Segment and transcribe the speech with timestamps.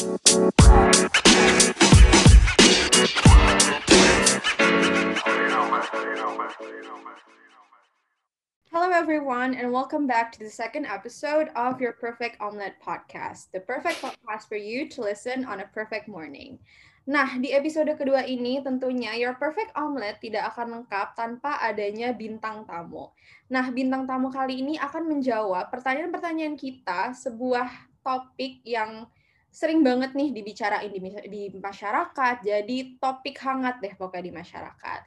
[0.00, 0.16] Hello,
[8.96, 14.00] everyone, and welcome back to the second episode of your Perfect Omelette podcast, the perfect
[14.00, 16.56] podcast for you to listen on a perfect morning.
[17.04, 22.64] Nah, di episode kedua ini tentunya Your Perfect Omelette tidak akan lengkap tanpa adanya bintang
[22.64, 23.12] tamu.
[23.52, 27.68] Nah, bintang tamu kali ini akan menjawab pertanyaan-pertanyaan kita sebuah
[28.00, 29.04] topik yang
[29.50, 30.90] sering banget nih dibicarain
[31.26, 35.00] di, masyarakat, jadi topik hangat deh pokoknya di masyarakat.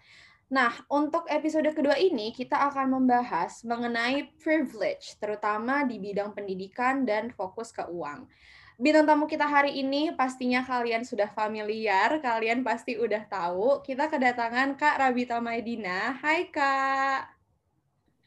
[0.53, 7.33] Nah, untuk episode kedua ini kita akan membahas mengenai privilege, terutama di bidang pendidikan dan
[7.33, 8.29] fokus ke uang.
[8.77, 13.81] Bintang tamu kita hari ini pastinya kalian sudah familiar, kalian pasti udah tahu.
[13.81, 16.17] Kita kedatangan Kak Rabita Maidina.
[16.21, 17.32] Hai Kak.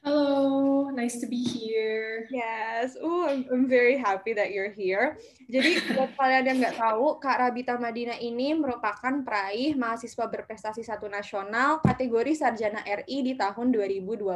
[0.07, 2.31] Hello, nice to be here.
[2.31, 5.19] Yes, oh, I'm, I'm very happy that you're here.
[5.51, 11.11] Jadi buat kalian yang nggak tahu, Kak Rabita Madina ini merupakan peraih mahasiswa berprestasi satu
[11.11, 14.31] nasional kategori sarjana RI di tahun 2020.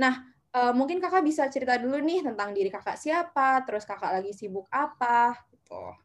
[0.00, 0.14] Nah,
[0.56, 4.72] uh, mungkin kakak bisa cerita dulu nih tentang diri kakak siapa, terus kakak lagi sibuk
[4.72, 6.01] apa, gitu.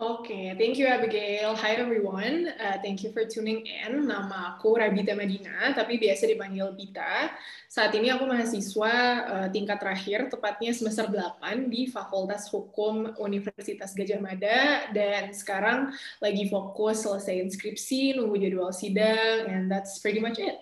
[0.00, 1.52] Oke, okay, thank you Abigail.
[1.60, 4.08] Hi everyone, uh, thank you for tuning in.
[4.08, 7.28] Nama aku Rabita Madina, tapi biasa dipanggil Bita.
[7.68, 8.94] Saat ini aku mahasiswa
[9.28, 16.48] uh, tingkat terakhir, tepatnya semester 8 di Fakultas Hukum Universitas Gajah Mada, dan sekarang lagi
[16.48, 20.56] fokus selesai inskripsi, nunggu jadwal sidang, and that's pretty much it.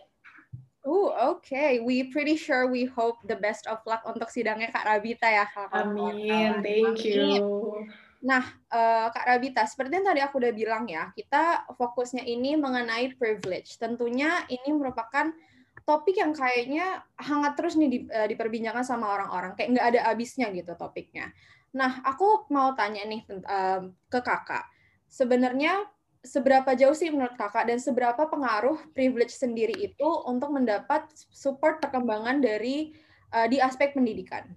[0.82, 1.78] Oh, okay.
[1.78, 5.46] We pretty sure we hope the best of luck untuk sidangnya Kak Rabita ya.
[5.46, 7.86] Kak Amin, thank you.
[8.18, 8.42] Nah,
[8.74, 13.78] uh, Kak Rabita, seperti yang tadi aku udah bilang ya, kita fokusnya ini mengenai privilege.
[13.78, 15.30] Tentunya ini merupakan
[15.86, 19.54] topik yang kayaknya hangat terus nih uh, diperbincangkan sama orang-orang.
[19.54, 21.30] Kayak nggak ada habisnya gitu topiknya.
[21.78, 24.66] Nah, aku mau tanya nih uh, ke kakak.
[25.06, 25.86] Sebenarnya
[26.18, 32.42] seberapa jauh sih menurut kakak dan seberapa pengaruh privilege sendiri itu untuk mendapat support perkembangan
[32.42, 32.90] dari
[33.28, 34.48] di aspek pendidikan?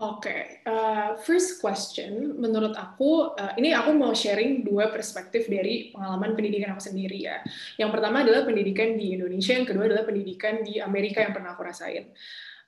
[0.00, 0.40] Oke, okay.
[0.64, 6.72] uh, first question, menurut aku, uh, ini aku mau sharing dua perspektif dari pengalaman pendidikan
[6.72, 7.44] aku sendiri ya.
[7.76, 11.68] Yang pertama adalah pendidikan di Indonesia, yang kedua adalah pendidikan di Amerika yang pernah aku
[11.68, 12.16] rasain.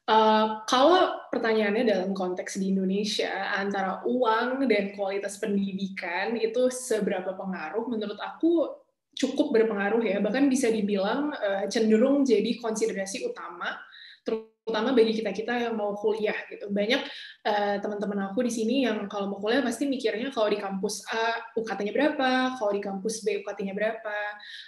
[0.05, 7.89] Uh, kalau pertanyaannya dalam konteks di Indonesia, antara uang dan kualitas pendidikan itu seberapa pengaruh,
[7.89, 8.82] menurut aku
[9.17, 13.77] cukup berpengaruh ya, bahkan bisa dibilang uh, cenderung jadi konsiderasi utama,
[14.25, 16.71] terutama bagi kita kita yang mau kuliah gitu.
[16.71, 17.03] Banyak
[17.45, 21.53] uh, teman-teman aku di sini yang kalau mau kuliah pasti mikirnya kalau di kampus A
[21.59, 22.57] UKT-nya berapa?
[22.57, 24.19] Kalau di kampus B UKT-nya berapa?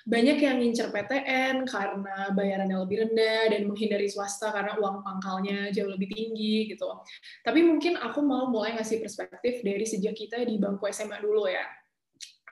[0.05, 5.89] Banyak yang ngincer PTN karena bayarannya lebih rendah dan menghindari swasta karena uang pangkalnya jauh
[5.89, 6.91] lebih tinggi gitu.
[7.47, 11.84] Tapi mungkin aku mau mulai ngasih perspektif dari sejak kita di bangku SMA dulu ya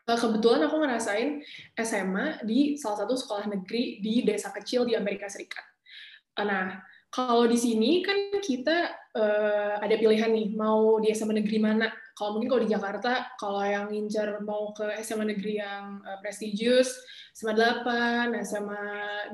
[0.06, 1.42] kebetulan aku ngerasain
[1.78, 5.62] SMA di salah satu sekolah negeri di desa kecil di Amerika Serikat.
[6.42, 6.80] Nah,
[7.12, 11.92] kalau di sini kan kita uh, ada pilihan nih, mau di SMA negeri mana.
[12.16, 16.88] Kalau mungkin kalau di Jakarta, kalau yang ngincar mau ke SMA negeri yang uh, prestigious,
[17.36, 18.84] SMA 8, SMA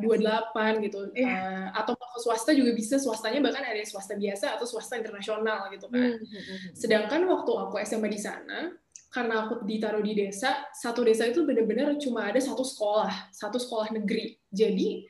[0.02, 1.10] 28 gitu.
[1.14, 1.38] Yeah.
[1.38, 5.70] Uh, atau mau ke swasta juga bisa, swastanya bahkan ada swasta biasa atau swasta internasional
[5.70, 6.18] gitu kan.
[6.18, 6.74] Mm-hmm.
[6.74, 8.74] Sedangkan waktu aku SMA di sana,
[9.08, 13.96] karena aku ditaruh di desa, satu desa itu benar-benar cuma ada satu sekolah, satu sekolah
[13.96, 14.36] negeri.
[14.52, 15.08] Jadi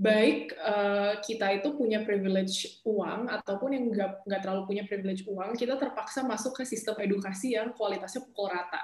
[0.00, 5.58] baik uh, kita itu punya privilege uang ataupun yang nggak nggak terlalu punya privilege uang,
[5.58, 8.80] kita terpaksa masuk ke sistem edukasi yang kualitasnya pukul rata.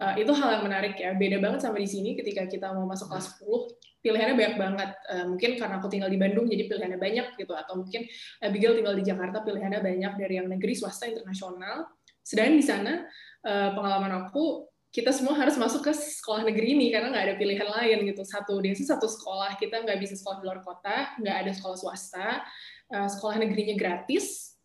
[0.00, 3.12] Uh, itu hal yang menarik ya, beda banget sama di sini ketika kita mau masuk
[3.12, 4.90] kelas 10, pilihannya banyak banget.
[5.12, 7.52] Uh, mungkin karena aku tinggal di Bandung, jadi pilihannya banyak gitu.
[7.52, 8.08] Atau mungkin
[8.40, 11.84] Abigail tinggal di Jakarta, pilihannya banyak dari yang negeri, swasta, internasional.
[12.24, 12.92] Sedangkan di sana,
[13.44, 17.68] uh, pengalaman aku, kita semua harus masuk ke sekolah negeri ini karena nggak ada pilihan
[17.70, 18.22] lain gitu.
[18.26, 22.42] Satu desa satu sekolah, kita nggak bisa sekolah di luar kota, nggak ada sekolah swasta,
[22.90, 24.58] uh, sekolah negerinya gratis.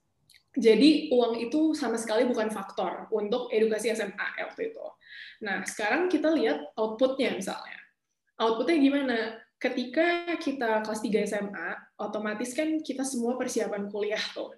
[0.55, 4.85] Jadi uang itu sama sekali bukan faktor untuk edukasi SMA waktu itu.
[5.43, 7.75] Nah sekarang kita lihat outputnya misalnya.
[8.39, 9.17] Outputnya gimana?
[9.59, 11.69] Ketika kita kelas 3 SMA,
[11.99, 14.55] otomatis kan kita semua persiapan kuliah tuh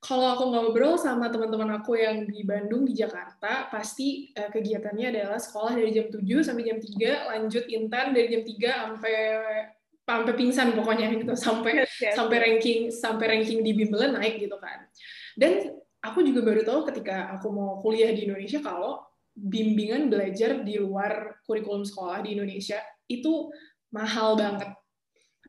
[0.00, 5.36] kalau aku ngobrol sama teman-teman aku yang di Bandung, di Jakarta, pasti uh, kegiatannya adalah
[5.36, 9.16] sekolah dari jam 7 sampai jam 3, lanjut intan dari jam 3 sampai
[10.10, 12.14] sampai pingsan pokoknya gitu, sampai yes, yes.
[12.18, 14.88] sampai ranking sampai ranking di bimbel naik gitu kan.
[15.36, 19.04] Dan aku juga baru tahu ketika aku mau kuliah di Indonesia kalau
[19.36, 23.52] bimbingan belajar di luar kurikulum sekolah di Indonesia itu
[23.92, 24.79] mahal banget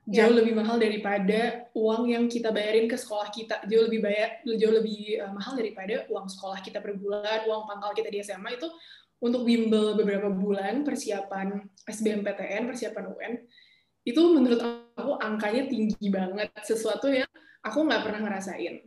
[0.09, 0.38] jauh yeah.
[0.42, 3.62] lebih mahal daripada uang yang kita bayarin ke sekolah kita.
[3.69, 7.94] Jauh lebih bayar jauh lebih uh, mahal daripada uang sekolah kita per bulan uang pangkal
[7.94, 8.68] kita di SMA itu
[9.21, 13.33] untuk bimbel beberapa bulan persiapan SBMPTN persiapan UN
[14.01, 16.50] itu menurut aku angkanya tinggi banget.
[16.65, 17.30] Sesuatu yang
[17.62, 18.81] aku nggak pernah ngerasain.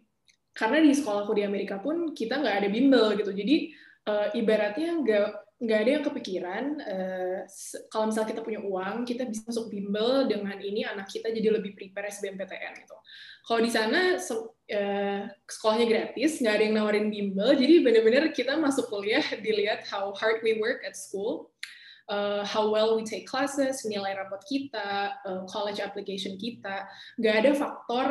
[0.55, 3.31] Karena di sekolahku di Amerika pun kita nggak ada bimbel gitu.
[3.31, 3.70] Jadi
[4.11, 7.39] uh, ibaratnya nggak nggak ada yang kepikiran uh,
[7.87, 11.79] kalau misalnya kita punya uang kita bisa masuk bimbel dengan ini anak kita jadi lebih
[11.79, 12.97] prepare SBMPTN gitu.
[13.45, 18.89] Kalau di sana uh, sekolahnya gratis, nggak ada yang nawarin bimbel, jadi benar-benar kita masuk
[18.91, 21.53] kuliah dilihat how hard we work at school
[22.09, 26.85] uh, how well we take classes, nilai rapot kita, uh, college application kita.
[27.17, 28.06] Nggak ada faktor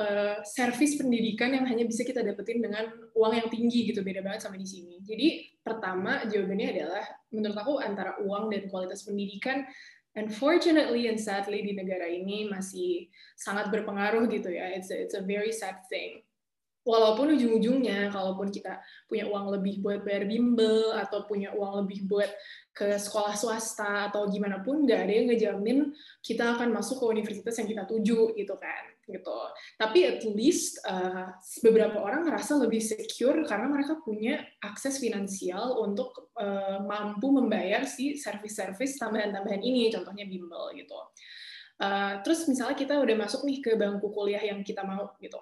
[0.00, 4.46] uh, service pendidikan yang hanya bisa kita dapetin dengan uang yang tinggi gitu, beda banget
[4.46, 4.98] sama di sini.
[5.02, 9.66] Jadi pertama jawabannya adalah menurut aku antara uang dan kualitas pendidikan
[10.16, 14.72] unfortunately and sadly di negara ini masih sangat berpengaruh gitu ya.
[14.74, 16.25] It's a, it's a very sad thing
[16.86, 18.78] walaupun ujung-ujungnya kalaupun kita
[19.10, 22.30] punya uang lebih buat bayar bimbel atau punya uang lebih buat
[22.70, 25.78] ke sekolah swasta atau gimana pun nggak ada yang ngejamin
[26.22, 29.38] kita akan masuk ke universitas yang kita tuju gitu kan gitu.
[29.78, 31.30] Tapi at least uh,
[31.62, 38.18] beberapa orang ngerasa lebih secure karena mereka punya akses finansial untuk uh, mampu membayar si
[38.18, 40.98] service-service tambahan-tambahan ini contohnya bimbel gitu.
[41.76, 45.38] Uh, terus misalnya kita udah masuk nih ke bangku kuliah yang kita mau gitu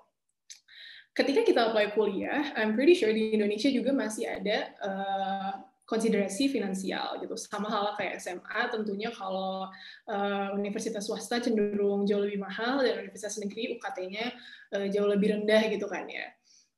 [1.14, 5.52] ketika kita apply kuliah, I'm pretty sure di Indonesia juga masih ada uh,
[5.86, 7.38] konsiderasi finansial gitu.
[7.38, 9.70] Sama hal kayak SMA, tentunya kalau
[10.10, 14.26] uh, universitas swasta cenderung jauh lebih mahal dan universitas negeri UKT-nya
[14.74, 16.34] uh, jauh lebih rendah gitu kan ya.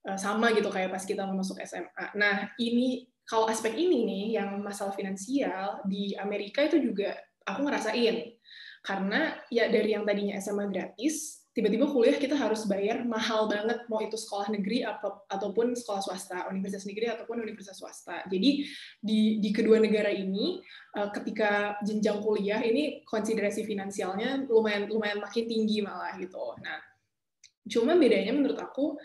[0.07, 2.15] Uh, sama gitu kayak pas kita mau masuk SMA.
[2.15, 8.39] Nah ini kalau aspek ini nih yang masalah finansial di Amerika itu juga aku ngerasain
[8.87, 14.05] karena ya dari yang tadinya SMA gratis tiba-tiba kuliah kita harus bayar mahal banget mau
[14.05, 18.29] itu sekolah negeri atau ataupun sekolah swasta universitas negeri ataupun universitas swasta.
[18.29, 18.69] Jadi
[19.01, 20.61] di di kedua negara ini
[21.01, 26.61] uh, ketika jenjang kuliah ini konsiderasi finansialnya lumayan lumayan makin tinggi malah gitu.
[26.61, 26.77] Nah
[27.65, 29.01] cuma bedanya menurut aku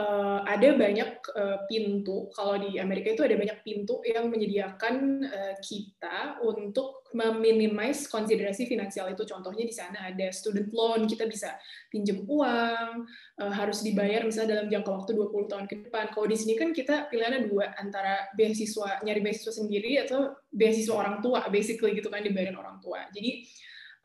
[0.00, 2.32] uh, ada banyak uh, pintu.
[2.32, 5.28] Kalau di Amerika itu ada banyak pintu yang menyediakan
[5.60, 9.26] kita untuk meminimize konsiderasi finansial itu.
[9.26, 11.54] Contohnya di sana ada student loan kita bisa
[11.90, 13.06] pinjam uang
[13.40, 16.04] uh, harus dibayar misalnya dalam jangka waktu 20 tahun ke depan.
[16.14, 21.18] Kalau di sini kan kita pilihannya dua antara beasiswa nyari beasiswa sendiri atau beasiswa orang
[21.22, 23.06] tua basically gitu kan dibayarin orang tua.
[23.10, 23.46] Jadi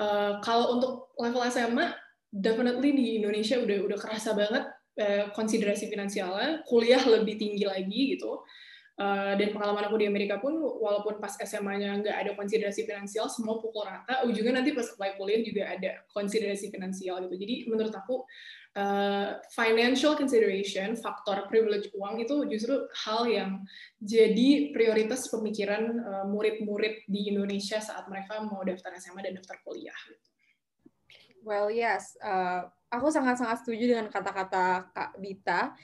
[0.01, 1.94] uh, kalau untuk level SMA
[2.30, 8.48] definitely di Indonesia udah udah kerasa banget Eh, konsiderasi finansialnya, kuliah lebih tinggi lagi gitu.
[8.96, 13.60] Uh, dan pengalaman aku di Amerika pun, walaupun pas SMA-nya nggak ada konsiderasi finansial, semua
[13.60, 17.36] pukul rata, ujungnya nanti pas apply kuliah juga ada konsiderasi finansial gitu.
[17.36, 18.24] Jadi menurut aku,
[18.80, 23.68] uh, financial consideration, faktor privilege uang itu justru hal yang
[24.00, 26.00] jadi prioritas pemikiran
[26.32, 30.00] murid-murid uh, di Indonesia saat mereka mau daftar SMA dan daftar kuliah.
[31.44, 32.16] Well, yes.
[32.24, 35.76] Uh, aku sangat-sangat setuju dengan kata-kata Kak Bita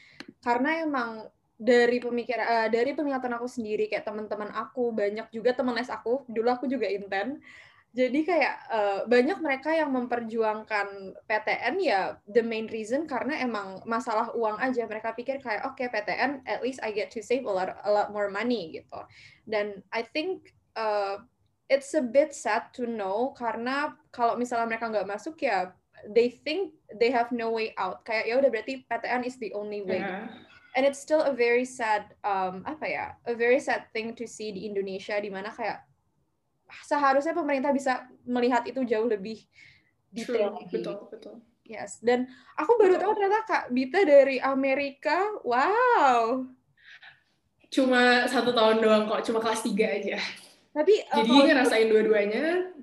[0.42, 1.28] karena emang
[1.62, 6.26] dari pemikiran uh, dari penglihatan aku sendiri kayak teman-teman aku banyak juga teman les aku
[6.26, 7.38] dulu aku juga inten
[7.94, 14.34] jadi kayak uh, banyak mereka yang memperjuangkan PTN ya the main reason karena emang masalah
[14.34, 17.54] uang aja mereka pikir kayak oke okay, PTN at least I get to save a
[17.54, 19.06] lot a lot more money gitu
[19.46, 21.22] dan I think uh,
[21.70, 25.70] it's a bit sad to know karena kalau misalnya mereka nggak masuk ya
[26.10, 28.02] they think they have no way out.
[28.02, 30.02] Kayak ya udah berarti PTN is the only way.
[30.02, 30.34] Yeah.
[30.72, 33.06] And it's still a very sad um apa ya?
[33.28, 35.84] A very sad thing to see di Indonesia di mana kayak
[36.88, 39.44] seharusnya pemerintah bisa melihat itu jauh lebih
[40.12, 40.72] detail lagi.
[40.72, 41.36] Betul, betul.
[41.68, 42.00] Yes.
[42.04, 42.28] Dan
[42.60, 45.40] aku baru tahu ternyata Kak Bita dari Amerika.
[45.44, 46.52] Wow.
[47.72, 50.20] Cuma satu tahun doang kok, cuma kelas tiga aja.
[50.76, 52.76] Tapi jadi uh, ngerasain dua-duanya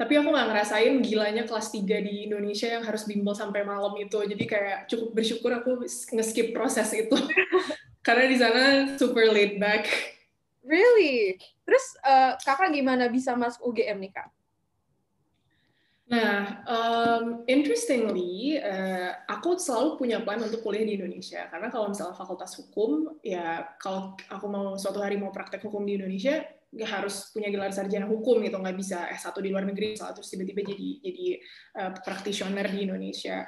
[0.00, 4.16] tapi aku nggak ngerasain gilanya kelas 3 di Indonesia yang harus bimbel sampai malam itu.
[4.16, 5.84] Jadi kayak cukup bersyukur aku
[6.16, 7.12] nge-skip proses itu.
[8.06, 8.62] Karena di sana
[8.96, 9.84] super laid back.
[10.64, 11.36] Really?
[11.68, 14.32] Terus uh, kakak gimana bisa masuk UGM nih kak?
[16.10, 21.44] Nah, um, interestingly, uh, aku selalu punya plan untuk kuliah di Indonesia.
[21.52, 26.00] Karena kalau misalnya fakultas hukum, ya kalau aku mau suatu hari mau praktek hukum di
[26.00, 26.40] Indonesia,
[26.70, 30.62] nggak harus punya gelar sarjana hukum gitu nggak bisa S1 di luar negeri terus tiba-tiba
[30.62, 31.26] jadi jadi
[31.82, 33.42] uh, practitioner di Indonesia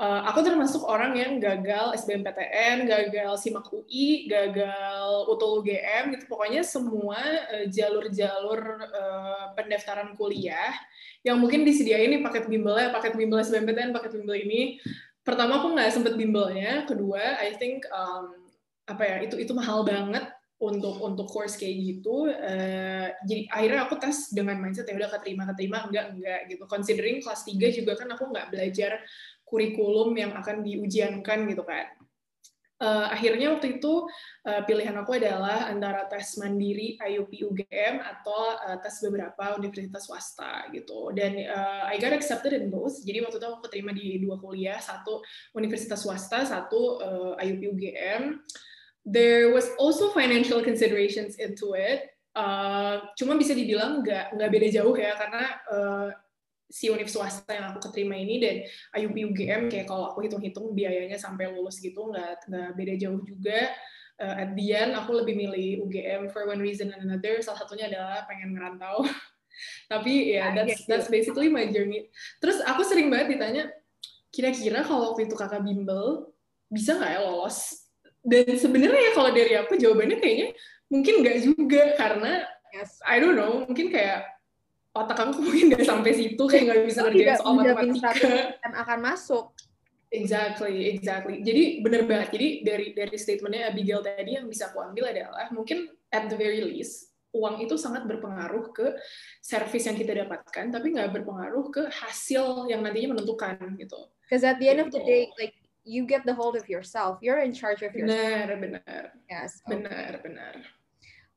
[0.00, 6.24] uh, aku termasuk orang yang gagal SBMPTN, gagal SIMAK UI, gagal UTUL UGM gitu.
[6.26, 7.20] Pokoknya semua
[7.52, 10.72] uh, jalur-jalur uh, pendaftaran kuliah
[11.20, 14.80] yang mungkin disediain nih paket bimbelnya, paket bimbel SBMPTN, paket bimbel ini.
[15.20, 18.40] Pertama aku nggak sempet bimbelnya, kedua I think um,
[18.88, 20.26] apa ya itu itu mahal banget
[20.60, 25.48] untuk untuk course kayak gitu uh, jadi akhirnya aku tes dengan mindset ya udah keterima
[25.48, 26.64] keterima enggak enggak gitu.
[26.68, 29.00] Considering kelas 3 juga kan aku nggak belajar
[29.48, 31.88] kurikulum yang akan diujiankan gitu kan
[32.80, 34.08] uh, akhirnya waktu itu
[34.48, 40.66] uh, pilihan aku adalah antara tes mandiri IUP UGM atau uh, tes beberapa universitas swasta
[40.72, 41.12] gitu.
[41.12, 42.98] Dan uh, I got accepted in both.
[43.04, 45.20] Jadi waktu itu aku keterima di dua kuliah satu
[45.54, 48.40] universitas swasta satu uh, IUP UGM
[49.10, 52.06] there was also financial considerations into it.
[52.30, 56.08] Uh, cuma bisa dibilang nggak nggak beda jauh ya karena uh,
[56.70, 58.56] si univ swasta yang aku keterima ini dan
[58.94, 63.74] IUP UGM kayak kalau aku hitung-hitung biayanya sampai lulus gitu nggak nggak beda jauh juga.
[64.20, 67.42] Uh, at the end aku lebih milih UGM for one reason and another.
[67.42, 69.02] Salah satunya adalah pengen ngerantau.
[69.92, 72.06] Tapi ya yeah, that's that's basically my journey.
[72.38, 73.74] Terus aku sering banget ditanya,
[74.30, 76.30] kira-kira kalau waktu itu kakak bimbel
[76.70, 77.89] bisa nggak ya lolos
[78.20, 80.48] dan sebenarnya kalau dari aku jawabannya kayaknya
[80.92, 83.00] mungkin nggak juga karena yes.
[83.06, 84.28] I don't know mungkin kayak
[84.92, 88.10] otak aku mungkin nggak sampai situ kayak nggak bisa ngerjain soal matematika
[88.60, 89.54] dan akan masuk
[90.10, 91.38] Exactly, exactly.
[91.38, 92.34] Jadi benar banget.
[92.34, 96.58] Jadi dari dari statementnya Abigail tadi yang bisa aku ambil adalah mungkin at the very
[96.66, 98.98] least uang itu sangat berpengaruh ke
[99.38, 104.10] service yang kita dapatkan, tapi nggak berpengaruh ke hasil yang nantinya menentukan gitu.
[104.26, 104.86] Because at the end gitu.
[104.90, 105.54] of the day, like
[105.90, 107.18] you get the hold of yourself.
[107.18, 108.22] You're in charge of yourself.
[108.22, 109.02] Benar, benar.
[109.26, 109.58] Yes.
[109.66, 109.82] Okay.
[109.82, 110.54] Benar, benar.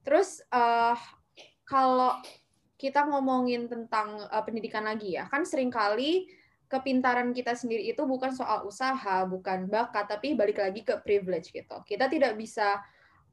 [0.06, 0.94] Terus uh,
[1.66, 2.22] kalau
[2.78, 6.30] kita ngomongin tentang uh, pendidikan lagi ya, kan sering kali
[6.70, 11.82] kepintaran kita sendiri itu bukan soal usaha, bukan bakat, tapi balik lagi ke privilege gitu.
[11.86, 12.78] Kita tidak bisa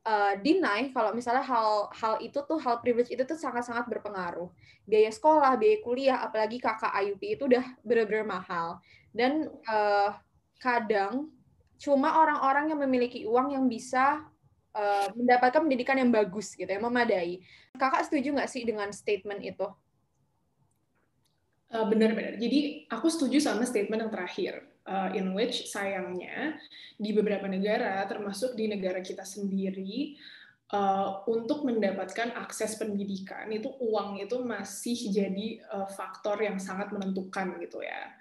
[0.08, 4.48] uh, deny kalau misalnya hal hal itu tuh hal privilege itu tuh sangat-sangat berpengaruh.
[4.88, 8.80] Biaya sekolah, biaya kuliah, apalagi kakak IUP itu udah bener-bener mahal.
[9.12, 10.14] Dan uh,
[10.60, 11.32] kadang
[11.80, 14.20] cuma orang-orang yang memiliki uang yang bisa
[14.76, 17.40] uh, mendapatkan pendidikan yang bagus gitu ya memadai.
[17.80, 19.66] Kakak setuju nggak sih dengan statement itu?
[21.70, 22.34] Benar-benar.
[22.34, 26.58] Jadi aku setuju sama statement yang terakhir, uh, in which sayangnya
[26.98, 30.18] di beberapa negara, termasuk di negara kita sendiri,
[30.74, 37.58] uh, untuk mendapatkan akses pendidikan itu uang itu masih jadi uh, faktor yang sangat menentukan
[37.62, 38.18] gitu ya.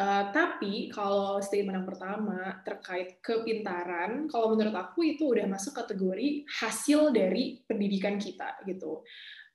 [0.00, 6.48] Uh, tapi kalau statement yang pertama terkait kepintaran, kalau menurut aku itu udah masuk kategori
[6.48, 9.04] hasil dari pendidikan kita gitu.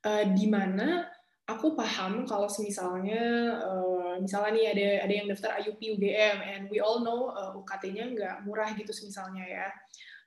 [0.05, 1.09] Uh, di mana
[1.49, 6.77] aku paham kalau misalnya uh, misalnya nih ada ada yang daftar IUP UGM and we
[6.77, 9.67] all know uh, UKT-nya nggak murah gitu misalnya ya.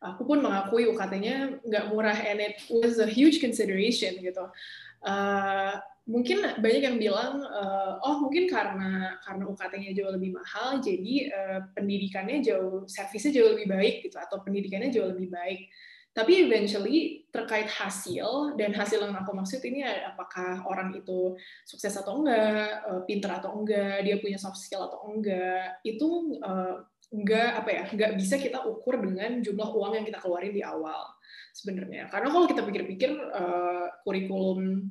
[0.02, 4.50] Aku pun mengakui UKT-nya nggak murah and it was a huge consideration gitu.
[4.98, 11.14] Uh, mungkin banyak yang bilang uh, oh mungkin karena karena UKT-nya jauh lebih mahal jadi
[11.28, 15.68] uh, pendidikannya jauh servisnya jauh lebih baik gitu atau pendidikannya jauh lebih baik.
[16.16, 22.24] Tapi eventually terkait hasil dan hasil yang aku maksud ini apakah orang itu sukses atau
[22.24, 27.70] enggak uh, pinter atau enggak dia punya soft skill atau enggak itu uh, enggak apa
[27.70, 31.04] ya enggak bisa kita ukur dengan jumlah uang yang kita keluarin di awal
[31.52, 32.08] sebenarnya.
[32.08, 34.88] Karena kalau kita pikir-pikir uh, kurikulum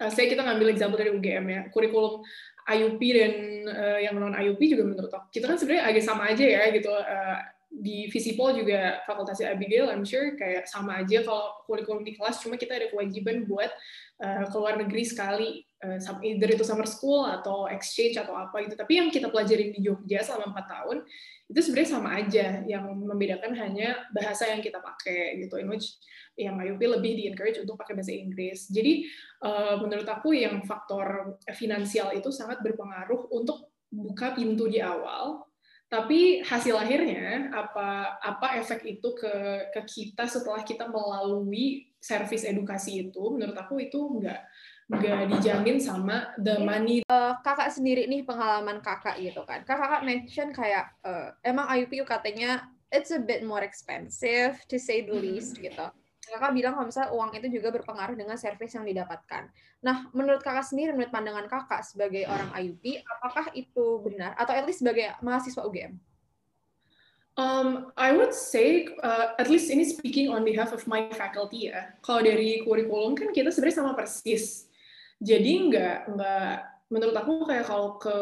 [0.00, 2.22] uh, saya kita ngambil example dari UGM ya, kurikulum
[2.68, 3.32] IUP dan
[3.68, 6.90] uh, yang non IUP juga menurut aku kita kan sebenarnya agak sama aja ya gitu.
[6.92, 7.38] Uh,
[7.68, 12.56] di Visipol juga fakultas Abigail, I'm sure kayak sama aja kalau kurikulum di kelas, cuma
[12.56, 13.68] kita ada kewajiban buat
[14.24, 15.67] uh, keluar negeri sekali,
[16.26, 18.74] either itu summer school atau exchange atau apa gitu.
[18.74, 20.96] Tapi yang kita pelajarin di Jogja selama empat tahun
[21.48, 25.56] itu sebenarnya sama aja, yang membedakan hanya bahasa yang kita pakai gitu.
[25.56, 25.96] In which
[26.38, 28.70] yang IUP lebih di encourage untuk pakai bahasa Inggris.
[28.70, 29.06] Jadi
[29.42, 35.46] uh, menurut aku yang faktor finansial itu sangat berpengaruh untuk buka pintu di awal.
[35.88, 39.32] Tapi hasil akhirnya apa apa efek itu ke
[39.72, 44.44] ke kita setelah kita melalui service edukasi itu menurut aku itu enggak
[44.88, 47.04] nggak dijamin sama the money.
[47.08, 49.62] Uh, kakak sendiri nih pengalaman kakak gitu kan.
[49.68, 55.12] Kakak mention kayak uh, emang IUP katanya it's a bit more expensive to say the
[55.12, 55.92] least gitu
[56.28, 59.48] kakak bilang kalau misalnya uang itu juga berpengaruh dengan servis yang didapatkan.
[59.80, 64.64] Nah, menurut kakak sendiri, menurut pandangan kakak sebagai orang IUP, apakah itu benar atau at
[64.68, 65.96] least sebagai mahasiswa UGM?
[67.38, 71.94] Um, I would say, uh, at least ini speaking on behalf of my faculty ya.
[72.02, 74.66] Kalau dari kurikulum kan kita sebenarnya sama persis.
[75.18, 76.52] Jadi nggak nggak
[76.88, 78.18] menurut aku kayak kalau ke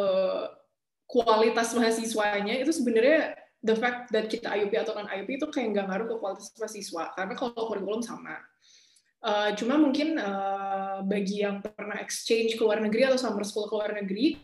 [1.06, 5.86] kualitas mahasiswanya itu sebenarnya the fact that kita IUP atau non IUP itu kayak nggak
[5.86, 8.38] ngaruh ke kualitas mahasiswa karena kalau kurikulum sama.
[9.26, 13.74] Uh, cuma mungkin uh, bagi yang pernah exchange ke luar negeri atau summer school ke
[13.74, 14.38] luar negeri,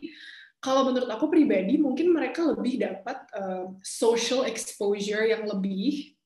[0.59, 6.19] kalau menurut aku pribadi mungkin mereka lebih dapat uh, social exposure yang lebih,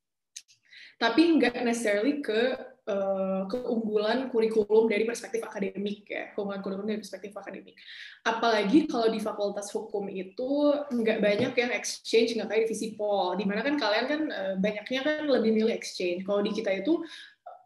[0.96, 2.56] tapi nggak necessarily ke
[2.86, 7.76] uh, keunggulan kurikulum dari perspektif akademik ya, keunggulan kurikulum dari perspektif akademik.
[8.22, 13.44] Apalagi kalau di fakultas hukum itu nggak banyak yang exchange, nggak kayak divisi pol, di
[13.44, 16.24] mana kan kalian kan uh, banyaknya kan lebih milih exchange.
[16.24, 17.02] Kalau di kita itu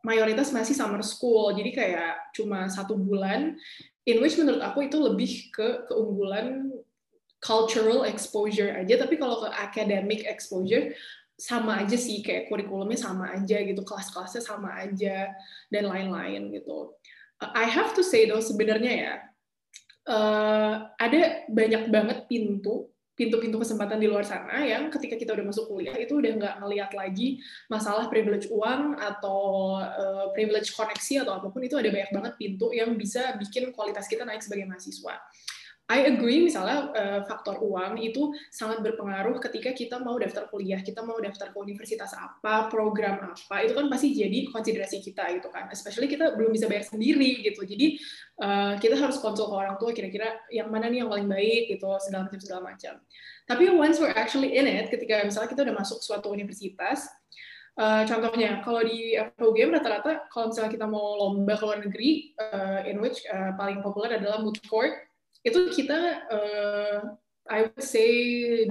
[0.01, 3.61] mayoritas masih summer school, jadi kayak cuma satu bulan,
[4.09, 6.73] in which menurut aku itu lebih ke keunggulan
[7.41, 10.93] cultural exposure aja, tapi kalau ke academic exposure,
[11.41, 15.33] sama aja sih kayak kurikulumnya sama aja gitu kelas-kelasnya sama aja
[15.73, 16.93] dan lain-lain gitu
[17.41, 19.15] I have to say though sebenarnya ya
[20.05, 25.69] uh, ada banyak banget pintu pintu-pintu kesempatan di luar sana yang ketika kita udah masuk
[25.69, 27.37] kuliah itu udah nggak ngelihat lagi
[27.69, 32.73] masalah privilege uang atau uh, privilege koneksi atau apa pun itu ada banyak banget pintu
[32.73, 35.21] yang bisa bikin kualitas kita naik sebagai mahasiswa.
[35.91, 41.03] I agree misalnya uh, faktor uang itu sangat berpengaruh ketika kita mau daftar kuliah, kita
[41.03, 45.67] mau daftar ke universitas apa, program apa, itu kan pasti jadi konsiderasi kita gitu kan.
[45.75, 47.67] Especially kita belum bisa bayar sendiri gitu.
[47.67, 47.99] Jadi
[48.39, 51.91] uh, kita harus konsul ke orang tua kira-kira yang mana nih yang paling baik gitu,
[51.99, 52.95] segala macam segala macam.
[53.51, 57.11] Tapi once we're actually in it, ketika misalnya kita udah masuk suatu universitas,
[57.81, 62.85] Uh, contohnya, kalau di FUGM rata-rata, kalau misalnya kita mau lomba ke luar negeri, uh,
[62.85, 64.93] in which uh, paling populer adalah moot court,
[65.41, 66.99] itu kita uh,
[67.51, 68.09] I would say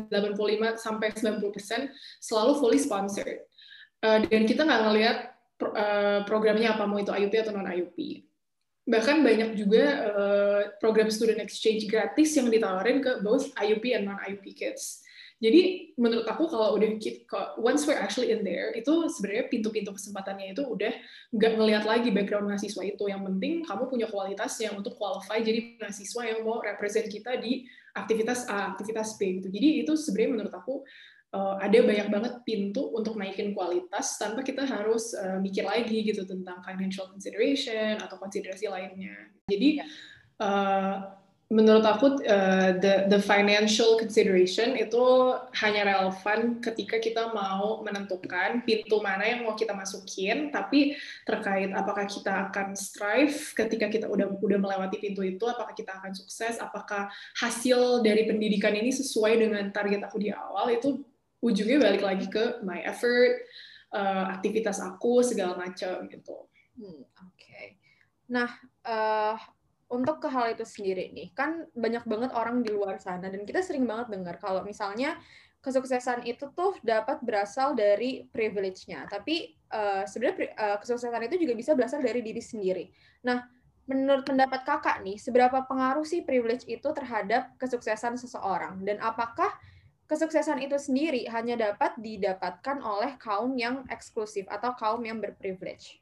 [0.07, 1.91] 85 sampai 90 persen
[2.23, 3.43] selalu fully sponsored.
[3.99, 5.17] Uh, dan kita nggak ngelihat
[5.59, 8.23] pro, uh, programnya apa, mau itu IUP atau non IUP.
[8.89, 14.17] Bahkan banyak juga uh, program student exchange gratis yang ditawarin ke both IUP and non
[14.23, 15.03] IUP kids.
[15.39, 16.99] Jadi menurut aku kalau udah
[17.63, 20.91] once we're actually in there itu sebenarnya pintu-pintu kesempatannya itu udah
[21.31, 23.07] nggak ngelihat lagi background mahasiswa itu.
[23.07, 27.63] Yang penting kamu punya kualitas yang untuk qualify jadi mahasiswa yang mau represent kita di
[27.95, 29.47] aktivitas A, aktivitas B gitu.
[29.47, 30.83] Jadi itu sebenarnya menurut aku
[31.33, 36.25] uh, ada banyak banget pintu untuk naikin kualitas tanpa kita harus uh, mikir lagi gitu
[36.25, 39.15] tentang financial consideration atau konsiderasi lainnya.
[39.47, 39.81] Jadi
[40.41, 41.18] uh,
[41.49, 45.01] menurut aku uh, the the financial consideration itu
[45.57, 50.93] hanya relevan ketika kita mau menentukan pintu mana yang mau kita masukin tapi
[51.25, 56.13] terkait apakah kita akan strive ketika kita udah udah melewati pintu itu apakah kita akan
[56.13, 57.09] sukses apakah
[57.41, 61.01] hasil dari pendidikan ini sesuai dengan target aku di awal itu
[61.41, 63.41] ujungnya balik lagi ke my effort
[63.97, 66.45] uh, aktivitas aku segala macam gitu.
[66.77, 67.33] Hmm, Oke.
[67.41, 67.65] Okay.
[68.29, 68.53] Nah,
[68.85, 69.33] uh,
[69.89, 73.65] untuk ke hal itu sendiri nih, kan banyak banget orang di luar sana dan kita
[73.65, 75.17] sering banget dengar kalau misalnya
[75.59, 79.09] kesuksesan itu tuh dapat berasal dari privilege-nya.
[79.09, 82.85] Tapi uh, sebenarnya uh, kesuksesan itu juga bisa berasal dari diri sendiri.
[83.27, 83.43] Nah,
[83.89, 88.79] menurut pendapat kakak nih, seberapa pengaruh sih privilege itu terhadap kesuksesan seseorang?
[88.87, 89.51] Dan apakah
[90.07, 95.99] kesuksesan itu sendiri hanya dapat didapatkan oleh kaum yang eksklusif atau kaum yang berprivilege?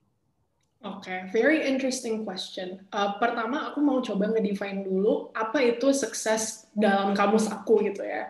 [0.86, 2.86] Oke, okay, very interesting question.
[2.94, 8.30] Uh, pertama, aku mau coba ngedefine dulu apa itu sukses dalam kamus aku gitu ya.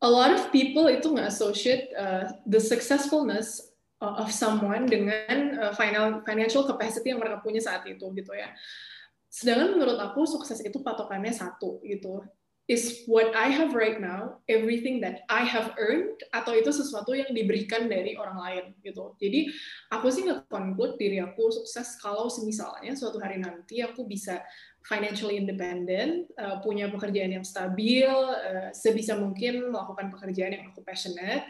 [0.00, 3.68] A lot of people itu nggak associate uh, the successfulness
[4.00, 5.72] of someone dengan uh,
[6.24, 8.48] financial capacity yang mereka punya saat itu gitu ya.
[9.28, 12.24] Sedangkan menurut aku sukses itu patokannya satu gitu
[12.68, 17.32] is what I have right now everything that I have earned atau itu sesuatu yang
[17.32, 19.16] diberikan dari orang lain gitu.
[19.16, 19.48] Jadi
[19.88, 24.44] aku sih nggak conclude diri aku sukses kalau semisalnya suatu hari nanti aku bisa
[24.86, 31.44] financially independent, uh, punya pekerjaan yang stabil, uh, sebisa mungkin melakukan pekerjaan yang aku passionate,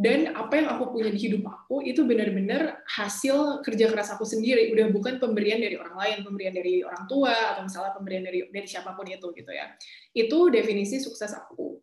[0.00, 4.72] dan apa yang aku punya di hidup aku itu benar-benar hasil kerja keras aku sendiri.
[4.72, 8.64] Udah bukan pemberian dari orang lain pemberian dari orang tua atau misalnya pemberian dari dari
[8.64, 9.68] siapa pun itu gitu ya.
[10.16, 11.76] Itu definisi sukses aku.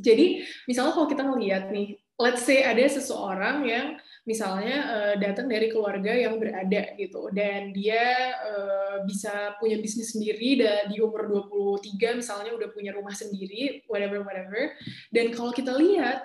[0.00, 3.86] Jadi misalnya kalau kita ngelihat nih let's say ada seseorang yang
[4.22, 10.62] misalnya uh, datang dari keluarga yang berada gitu dan dia uh, bisa punya bisnis sendiri
[10.62, 14.70] dan di umur 23 misalnya udah punya rumah sendiri whatever whatever
[15.10, 16.22] dan kalau kita lihat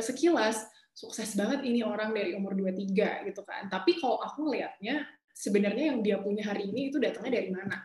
[0.00, 0.64] sekilas
[1.00, 3.72] sukses banget ini orang dari umur 23 gitu kan.
[3.72, 7.80] Tapi kalau aku ngelihatnya sebenarnya yang dia punya hari ini itu datangnya dari mana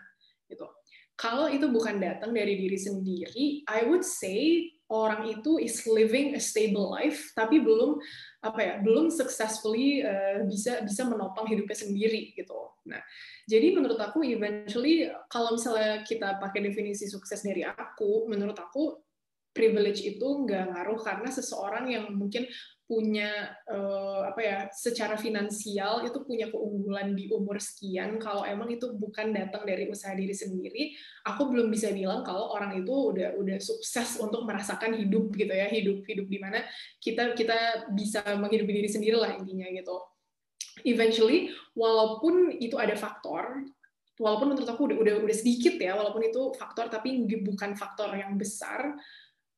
[0.51, 0.67] gitu.
[1.15, 6.41] Kalau itu bukan datang dari diri sendiri, I would say orang itu is living a
[6.41, 7.97] stable life tapi belum
[8.45, 12.69] apa ya belum successfully uh, bisa bisa menopang hidupnya sendiri gitu.
[12.85, 13.01] Nah,
[13.49, 19.01] jadi menurut aku eventually kalau misalnya kita pakai definisi sukses dari aku, menurut aku
[19.55, 22.45] privilege itu nggak ngaruh karena seseorang yang mungkin
[22.85, 28.93] punya uh, apa ya secara finansial itu punya keunggulan di umur sekian kalau emang itu
[28.93, 30.93] bukan datang dari usaha diri sendiri
[31.25, 35.65] aku belum bisa bilang kalau orang itu udah udah sukses untuk merasakan hidup gitu ya
[35.65, 36.61] hidup hidup di mana
[37.01, 39.97] kita kita bisa menghidupi diri sendiri lah intinya gitu.
[40.85, 43.65] Eventually walaupun itu ada faktor
[44.15, 48.39] walaupun menurut aku udah udah udah sedikit ya walaupun itu faktor tapi bukan faktor yang
[48.39, 48.95] besar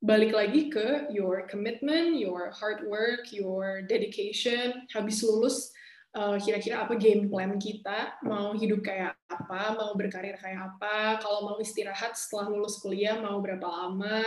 [0.02, 4.86] balik lagi ke your commitment, your hard work, your dedication.
[4.94, 5.74] Habis lulus,
[6.14, 8.22] uh, kira-kira apa game plan kita?
[8.22, 9.74] Mau hidup kayak apa?
[9.74, 11.18] Mau berkarir kayak apa?
[11.18, 14.22] Kalau mau istirahat setelah lulus kuliah, mau berapa lama?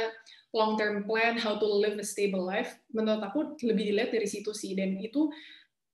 [0.51, 2.75] Long term plan, how to live a stable life.
[2.91, 4.75] Menurut aku lebih dilihat dari situ sih.
[4.75, 5.31] Dan itu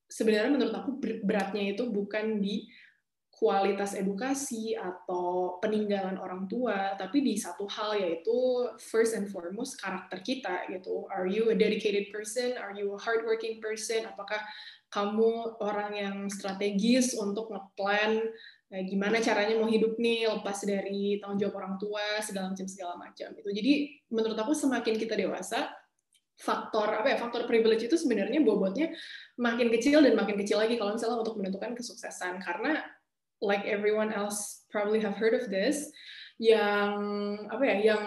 [0.09, 2.65] sebenarnya menurut aku beratnya itu bukan di
[3.37, 10.25] kualitas edukasi atau peninggalan orang tua, tapi di satu hal yaitu first and foremost karakter
[10.25, 11.05] kita gitu.
[11.13, 12.57] Are you a dedicated person?
[12.57, 14.09] Are you a hardworking person?
[14.09, 14.41] Apakah
[14.89, 18.25] kamu orang yang strategis untuk ngeplan
[18.73, 22.97] nah, gimana caranya mau hidup nih lepas dari tanggung jawab orang tua segala macam segala
[22.97, 23.51] macam itu.
[23.53, 23.73] Jadi
[24.09, 25.69] menurut aku semakin kita dewasa
[26.37, 28.93] faktor apa ya faktor privilege itu sebenarnya bobotnya
[29.41, 32.85] makin kecil dan makin kecil lagi kalau misalnya untuk menentukan kesuksesan karena
[33.43, 35.93] like everyone else probably have heard of this
[36.37, 36.93] yang
[37.49, 38.05] apa ya yang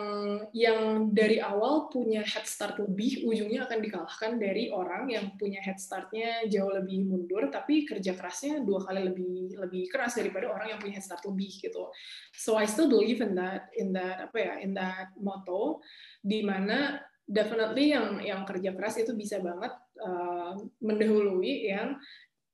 [0.53, 5.81] yang dari awal punya head start lebih ujungnya akan dikalahkan dari orang yang punya head
[5.81, 10.79] startnya jauh lebih mundur tapi kerja kerasnya dua kali lebih lebih keras daripada orang yang
[10.79, 11.89] punya head start lebih gitu.
[12.37, 15.81] So I still believe in that in that apa ya in that motto
[16.21, 19.73] di mana definitely yang yang kerja keras itu bisa banget
[20.05, 20.53] uh,
[20.85, 21.97] mendahului yang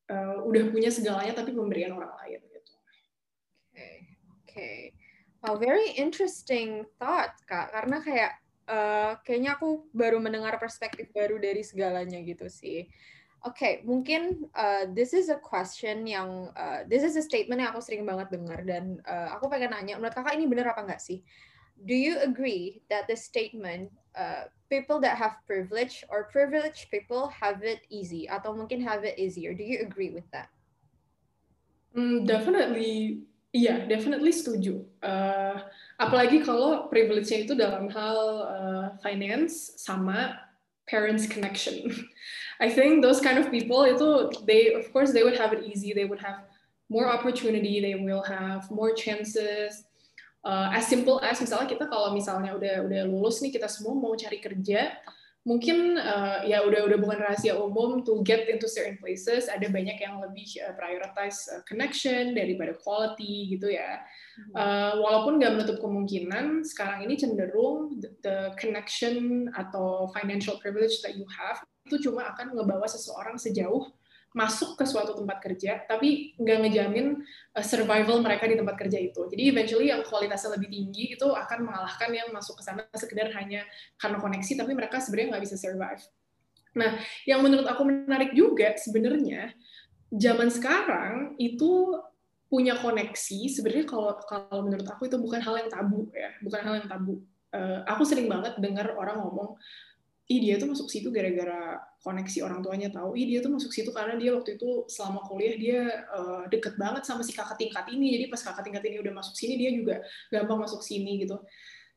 [0.07, 2.54] uh, udah punya segalanya tapi pemberian orang lain
[4.55, 4.95] okay.
[5.43, 7.75] Wow, very interesting thought, Kak.
[7.75, 8.31] Karena kayak
[8.71, 12.87] uh, kayaknya aku baru mendengar perspektif baru dari segalanya gitu sih.
[13.45, 17.69] Oke, okay, mungkin uh, this is a question yang uh, this is a statement yang
[17.69, 21.03] aku sering banget dengar dan uh, aku pengen nanya, menurut kakak ini benar apa enggak
[21.03, 21.21] sih?
[21.85, 27.61] Do you agree that the statement uh, people that have privilege or privileged people have
[27.61, 29.53] it easy atau mungkin have it easier?
[29.53, 30.49] Do you agree with that?
[31.93, 34.83] Mm, definitely Iya, definitely setuju.
[34.99, 35.63] Uh,
[35.95, 38.19] apalagi kalau privilege-nya itu dalam hal
[38.51, 40.35] uh, finance sama
[40.83, 41.87] parents connection.
[42.63, 45.95] I think those kind of people itu they of course they would have it easy.
[45.95, 46.43] They would have
[46.91, 47.79] more opportunity.
[47.79, 49.87] They will have more chances.
[50.43, 54.13] Uh, as simple as misalnya kita kalau misalnya udah udah lulus nih kita semua mau
[54.19, 54.99] cari kerja,
[55.45, 59.45] mungkin uh, ya udah udah bukan rahasia umum to get into certain places.
[59.45, 64.01] Ada banyak yang lebih uh, prioritize uh, connection daripada quality gitu ya.
[64.57, 71.13] Uh, walaupun nggak menutup kemungkinan sekarang ini cenderung the, the connection atau financial privilege that
[71.13, 73.85] you have itu cuma akan ngebawa seseorang sejauh
[74.35, 77.23] masuk ke suatu tempat kerja, tapi nggak ngejamin
[77.55, 79.31] uh, survival mereka di tempat kerja itu.
[79.31, 83.63] Jadi eventually yang kualitasnya lebih tinggi itu akan mengalahkan yang masuk ke sana sekedar hanya
[83.95, 86.03] karena koneksi, tapi mereka sebenarnya nggak bisa survive.
[86.75, 89.55] Nah, yang menurut aku menarik juga sebenarnya
[90.11, 91.95] zaman sekarang itu
[92.51, 96.73] punya koneksi sebenarnya kalau kalau menurut aku itu bukan hal yang tabu ya, bukan hal
[96.83, 97.23] yang tabu.
[97.55, 99.55] Uh, aku sering banget dengar orang ngomong
[100.25, 103.93] ih dia tuh masuk situ gara-gara koneksi orang tuanya tahu, ih dia tuh masuk situ
[103.93, 105.81] karena dia waktu itu selama kuliah dia
[106.13, 109.37] uh, deket banget sama si kakak tingkat ini, jadi pas kakak tingkat ini udah masuk
[109.37, 110.01] sini dia juga
[110.33, 111.37] gampang masuk sini gitu.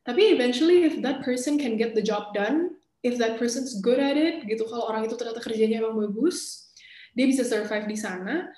[0.05, 4.17] Tapi eventually if that person can get the job done, if that person's good at
[4.17, 6.69] it, gitu kalau orang itu ternyata kerjanya emang bagus,
[7.17, 8.49] dia bisa survive di sana,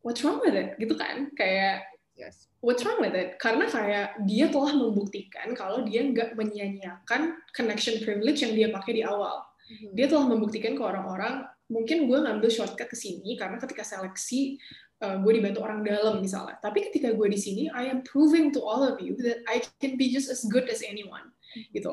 [0.00, 0.76] what's wrong with it?
[0.80, 1.28] Gitu kan?
[1.36, 3.36] Kayak yes what's wrong with it?
[3.42, 9.02] Karena kayak dia telah membuktikan kalau dia nggak menyia-nyiakan connection privilege yang dia pakai di
[9.02, 9.42] awal.
[9.66, 9.92] Mm-hmm.
[9.98, 14.62] Dia telah membuktikan ke orang-orang, mungkin gue ngambil shortcut ke sini karena ketika seleksi
[15.02, 16.56] uh, gue dibantu orang dalam misalnya.
[16.62, 19.98] Tapi ketika gue di sini, I am proving to all of you that I can
[19.98, 21.34] be just as good as anyone.
[21.74, 21.90] Gitu.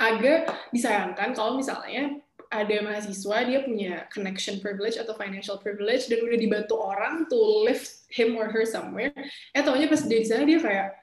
[0.00, 2.16] Agak disayangkan kalau misalnya
[2.48, 8.08] ada mahasiswa dia punya connection privilege atau financial privilege dan udah dibantu orang to lift
[8.08, 9.12] him or her somewhere.
[9.52, 10.96] Eh taunya pas dia di sana dia kayak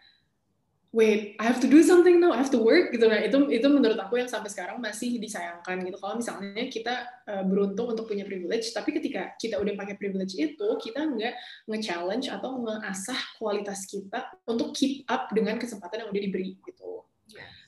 [0.96, 3.06] wait I have to do something now I have to work gitu.
[3.06, 6.02] Nah itu itu menurut aku yang sampai sekarang masih disayangkan gitu.
[6.02, 6.96] Kalau misalnya kita
[7.30, 11.36] uh, beruntung untuk punya privilege tapi ketika kita udah pakai privilege itu kita nggak
[11.70, 17.06] nge-challenge atau nge-asah kualitas kita untuk keep up dengan kesempatan yang udah diberi gitu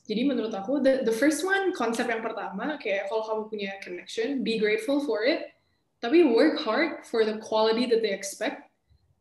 [0.07, 4.39] jadi menurut aku the, the first one konsep yang pertama kayak kalau kamu punya connection,
[4.39, 5.51] be grateful for it,
[5.99, 8.63] tapi work hard for the quality that they expect.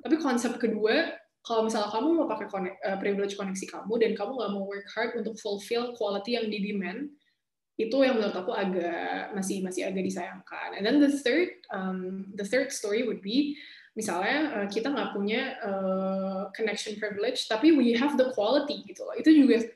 [0.06, 4.30] Tapi konsep kedua, kalau misalnya kamu mau pakai connect, uh, privilege koneksi kamu dan kamu
[4.38, 7.10] nggak mau work hard untuk fulfill quality yang di demand
[7.76, 10.78] itu yang menurut aku agak masih masih agak disayangkan.
[10.78, 13.58] And then the third um, the third story would be
[13.98, 19.12] misalnya uh, kita nggak punya uh, connection privilege tapi we have the quality gitu loh.
[19.18, 19.66] Itu juga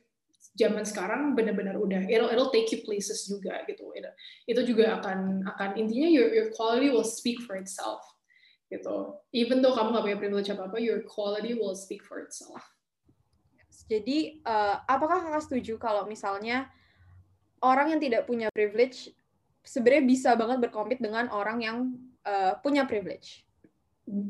[0.61, 3.88] zaman sekarang benar-benar udah it'll, it'll take you places juga gitu.
[3.96, 4.05] It,
[4.44, 8.05] itu juga akan akan intinya your your quality will speak for itself
[8.68, 9.16] gitu.
[9.33, 12.62] Even though kamu nggak punya privilege apa apa, your quality will speak for itself.
[13.90, 16.70] Jadi, uh, apakah kakak setuju kalau misalnya
[17.59, 19.11] orang yang tidak punya privilege
[19.66, 21.77] sebenarnya bisa banget berkompet dengan orang yang
[22.23, 23.42] uh, punya privilege?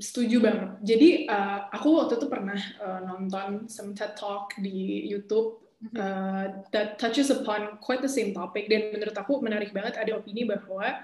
[0.01, 0.71] Setuju banget.
[0.85, 5.61] Jadi uh, aku waktu itu pernah uh, nonton some TED Talk di YouTube
[5.97, 10.45] uh, that touches upon quite the same topic dan menurut aku menarik banget ada opini
[10.49, 11.01] bahwa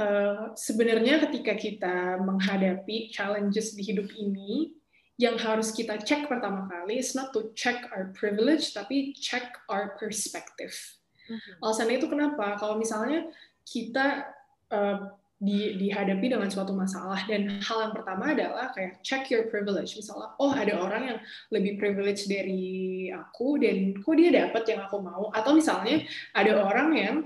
[0.00, 4.72] Eh, sebenarnya ketika kita menghadapi challenges di hidup ini,
[5.20, 9.94] yang harus kita cek pertama kali is not to check our privilege, tapi check our
[10.00, 10.72] perspective.
[11.28, 11.60] Mm-hmm.
[11.60, 12.56] Alasannya itu kenapa?
[12.56, 13.28] Kalau misalnya
[13.62, 14.32] kita
[14.72, 17.26] uh, di, dihadapi dengan suatu masalah.
[17.26, 19.98] Dan hal yang pertama adalah kayak check your privilege.
[19.98, 21.18] Misalnya oh ada orang yang
[21.50, 25.34] lebih privilege dari aku dan kok dia dapat yang aku mau?
[25.34, 27.16] Atau misalnya ada orang yang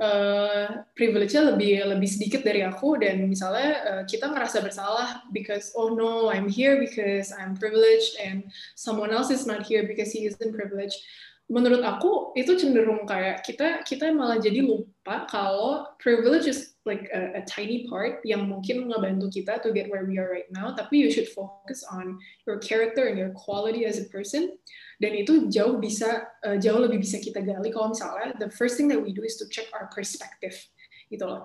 [0.00, 5.92] uh, privilege-nya lebih lebih sedikit dari aku dan misalnya uh, kita ngerasa bersalah because oh
[5.92, 10.56] no I'm here because I'm privileged and someone else is not here because he isn't
[10.56, 10.96] privileged.
[11.46, 17.38] Menurut aku itu cenderung kayak kita kita malah jadi lupa kalau privilege is like a,
[17.38, 21.02] a tiny part yang mungkin ngebantu kita to get where we are right now tapi
[21.02, 24.54] you should focus on your character and your quality as a person
[25.02, 28.86] dan itu jauh bisa uh, jauh lebih bisa kita gali kalau misalnya the first thing
[28.86, 30.54] that we do is to check our perspective
[31.10, 31.42] gitu loh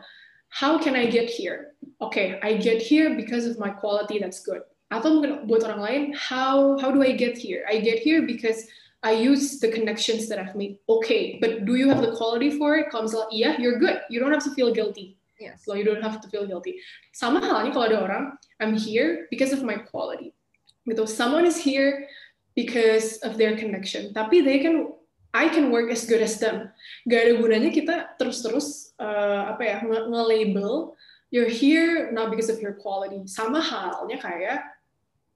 [0.53, 4.61] how can I get here okay I get here because of my quality that's good
[4.93, 8.69] atau mungkin buat orang lain how how do I get here I get here because
[9.01, 10.77] I use the connections that I've made.
[10.87, 12.91] Okay, but do you have the quality for it?
[12.93, 14.01] Comes like, yeah, you're good.
[14.09, 15.17] You don't have to feel guilty.
[15.41, 15.65] Yes.
[15.65, 16.77] You don't have to feel guilty.
[17.17, 18.23] Sama halnya kalau ada orang,
[18.61, 20.37] I'm here because of my quality.
[20.85, 21.09] Gitu.
[21.09, 22.05] Someone is here
[22.53, 24.13] because of their connection.
[24.13, 24.93] Tapi they can,
[25.33, 26.69] I can work as good as them.
[27.09, 30.93] Gak ada gunanya kita terus-terus uh, apa ya nge-label
[31.31, 33.25] you're here not because of your quality.
[33.25, 34.61] Sama halnya kayak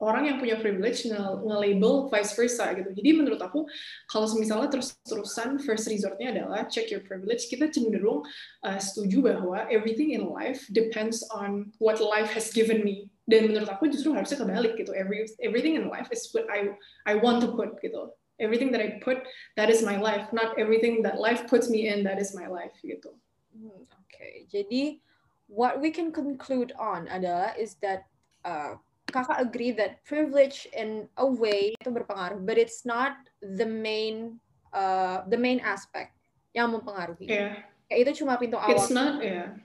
[0.04, 2.92] orang yang punya privilege nge-label vice versa gitu.
[2.92, 3.64] Jadi menurut aku
[4.12, 8.28] kalau misalnya terus-terusan first resortnya adalah check your privilege, kita cenderung
[8.68, 13.08] uh, setuju bahwa everything in life depends on what life has given me.
[13.26, 14.94] Dan menurut aku justru harusnya kebalik gitu.
[14.94, 16.76] Every everything in life is what I
[17.10, 18.12] I want to put gitu.
[18.36, 19.24] Everything that I put,
[19.56, 20.28] that is my life.
[20.36, 23.16] Not everything that life puts me in, that is my life gitu.
[23.56, 24.44] Hmm, oke, okay.
[24.52, 25.00] jadi
[25.48, 28.04] what we can conclude on adalah is that
[28.44, 28.76] uh,
[29.10, 34.42] kakak agree that privilege in a way itu berpengaruh, but it's not the main
[34.74, 36.14] uh, the main aspect
[36.52, 37.30] yang mempengaruhi.
[37.30, 37.62] Yeah.
[37.86, 38.74] Kayak itu cuma pintu awal.
[38.74, 39.56] It's not, yeah.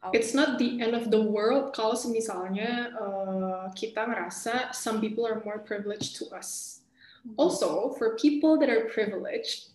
[0.00, 0.10] Oh.
[0.16, 5.44] It's not the end of the world kalau misalnya uh, kita ngerasa some people are
[5.44, 6.80] more privileged to us.
[7.20, 7.36] Mm -hmm.
[7.36, 9.69] Also, for people that are privileged,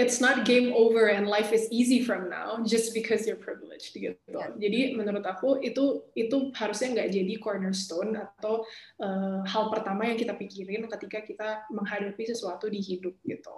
[0.00, 4.16] it's not game over and life is easy from now just because you're privileged gitu.
[4.24, 4.56] Yeah.
[4.56, 8.64] Jadi menurut aku itu itu harusnya nggak jadi cornerstone atau
[9.04, 13.56] uh, hal pertama yang kita pikirin ketika kita menghadapi sesuatu di hidup gitu.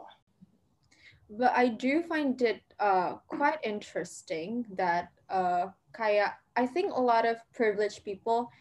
[1.32, 7.24] But I do find it uh, quite interesting that uh, kayak I think a lot
[7.24, 8.52] of privileged people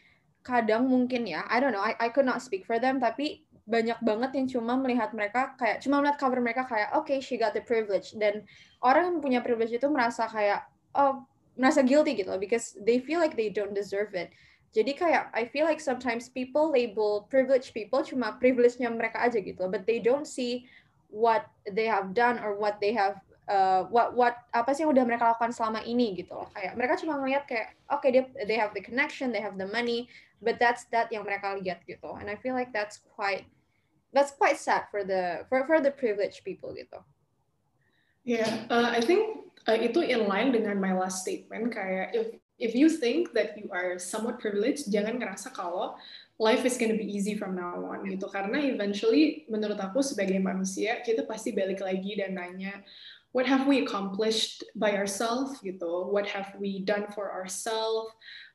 [0.46, 4.00] kadang mungkin ya I don't know I I could not speak for them tapi banyak
[4.02, 7.54] banget yang cuma melihat mereka kayak cuma melihat cover mereka kayak oke okay, she got
[7.54, 8.14] the privilege.
[8.18, 8.46] Dan
[8.82, 10.66] orang yang punya privilege itu merasa kayak
[10.98, 11.24] oh
[11.56, 14.34] merasa guilty gitu because they feel like they don't deserve it.
[14.72, 19.68] Jadi kayak I feel like sometimes people label privileged people cuma privilege-nya mereka aja gitu
[19.68, 20.64] but they don't see
[21.12, 23.20] what they have done or what they have
[23.52, 26.48] uh, what what apa sih yang udah mereka lakukan selama ini gitu loh.
[26.56, 29.68] Kayak mereka cuma ngeliat kayak oke okay, they they have the connection they have the
[29.68, 30.08] money
[30.40, 32.16] but that's that yang mereka lihat gitu.
[32.16, 33.46] And I feel like that's quite
[34.16, 37.04] that's quite sad for the for for the privileged people gitu.
[38.24, 42.28] Yeah, uh, I think uh, itu in line dengan my last statement kayak if
[42.62, 45.98] if you think that you are somewhat privileged, jangan ngerasa kalau
[46.38, 48.30] life is gonna be easy from now on gitu.
[48.30, 52.82] Karena eventually menurut aku sebagai manusia kita pasti balik lagi dan nanya
[53.32, 58.12] what have we accomplished by ourselves gitu what have we done for ourselves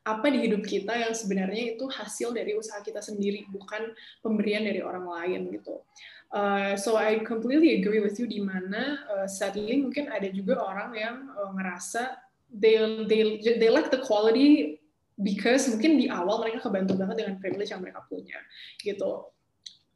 [0.06, 3.90] apa di hidup kita yang sebenarnya itu hasil dari usaha kita sendiri bukan
[4.22, 5.82] pemberian dari orang lain gitu.
[6.30, 10.94] Uh, so I completely agree with you di mana uh, sadly mungkin ada juga orang
[10.94, 12.22] yang uh, ngerasa
[12.54, 12.78] they
[13.10, 14.78] they they lack the quality
[15.18, 18.38] because mungkin di awal mereka kebantu banget dengan privilege yang mereka punya
[18.78, 19.26] gitu.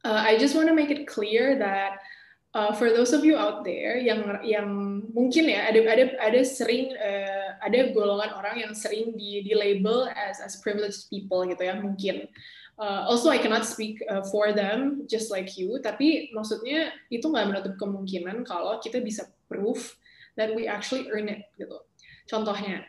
[0.03, 2.01] uh, I just want to make it clear that
[2.53, 4.67] uh, for those of you out there yang yang
[5.11, 10.07] mungkin ya ada ada ada sering uh, ada golongan orang yang sering di di label
[10.11, 12.27] as as privileged people gitu ya mungkin.
[12.81, 17.47] Uh, also I cannot speak uh, for them just like you tapi maksudnya itu nggak
[17.53, 20.01] menutup kemungkinan kalau kita bisa proof
[20.33, 21.77] that we actually earn it gitu.
[22.25, 22.87] Contohnya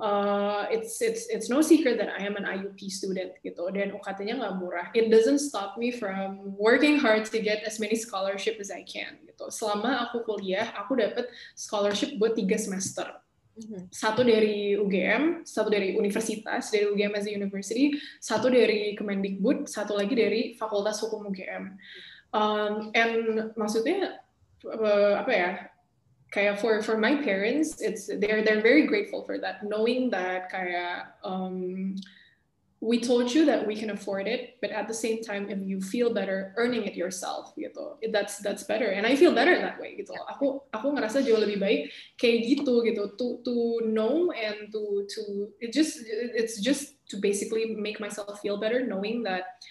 [0.00, 4.40] uh, it's it's it's no secret that I am an IUP student gitu dan UKT-nya
[4.40, 4.88] nggak murah.
[4.96, 9.20] It doesn't stop me from working hard to get as many scholarship as I can
[9.28, 9.52] gitu.
[9.52, 13.06] Selama aku kuliah, aku dapat scholarship buat tiga semester.
[13.54, 13.82] Mm-hmm.
[13.94, 19.94] Satu dari UGM, satu dari universitas, dari UGM as a university, satu dari Kemendikbud, satu
[19.94, 21.78] lagi dari Fakultas Hukum UGM.
[22.34, 24.18] Um, and maksudnya
[24.66, 25.50] uh, apa ya?
[26.34, 31.14] Kayak for for my parents it's they're they're very grateful for that knowing that kayak
[31.22, 31.94] um,
[32.82, 35.78] we told you that we can afford it but at the same time if you
[35.78, 38.90] feel better earning it yourself gitu that's that's better.
[38.92, 40.12] And I feel better that way gitu.
[40.28, 41.80] Aku aku ngerasa jauh lebih baik
[42.20, 43.54] kayak gitu gitu to to
[43.86, 45.22] know and to to
[45.62, 46.02] it just
[46.36, 49.62] it's just to basically make myself feel better knowing that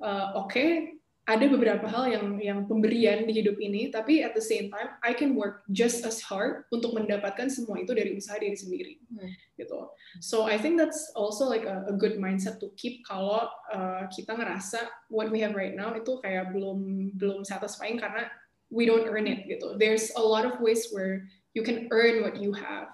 [0.00, 4.66] uh, okay ada beberapa hal yang yang pemberian di hidup ini, tapi at the same
[4.74, 8.98] time I can work just as hard untuk mendapatkan semua itu dari usaha diri sendiri,
[9.06, 9.30] hmm.
[9.54, 9.86] gitu.
[10.18, 14.34] So I think that's also like a, a good mindset to keep kalau uh, kita
[14.34, 18.26] ngerasa what we have right now itu kayak belum belum satisfying karena
[18.74, 19.78] we don't earn it, gitu.
[19.78, 22.90] There's a lot of ways where you can earn what you have,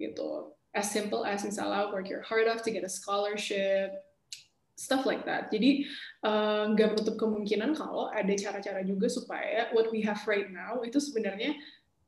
[0.00, 0.56] gitu.
[0.72, 3.92] As simple as misalnya work your heart off to get a scholarship,
[4.78, 5.50] stuff like that.
[5.50, 5.82] Jadi
[6.22, 10.78] eh, nggak uh, menutup kemungkinan kalau ada cara-cara juga supaya what we have right now
[10.86, 11.58] itu sebenarnya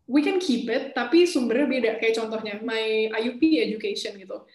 [0.07, 1.91] we can keep it, tapi sumbernya beda.
[1.99, 4.47] Kayak contohnya my IUP education gitu.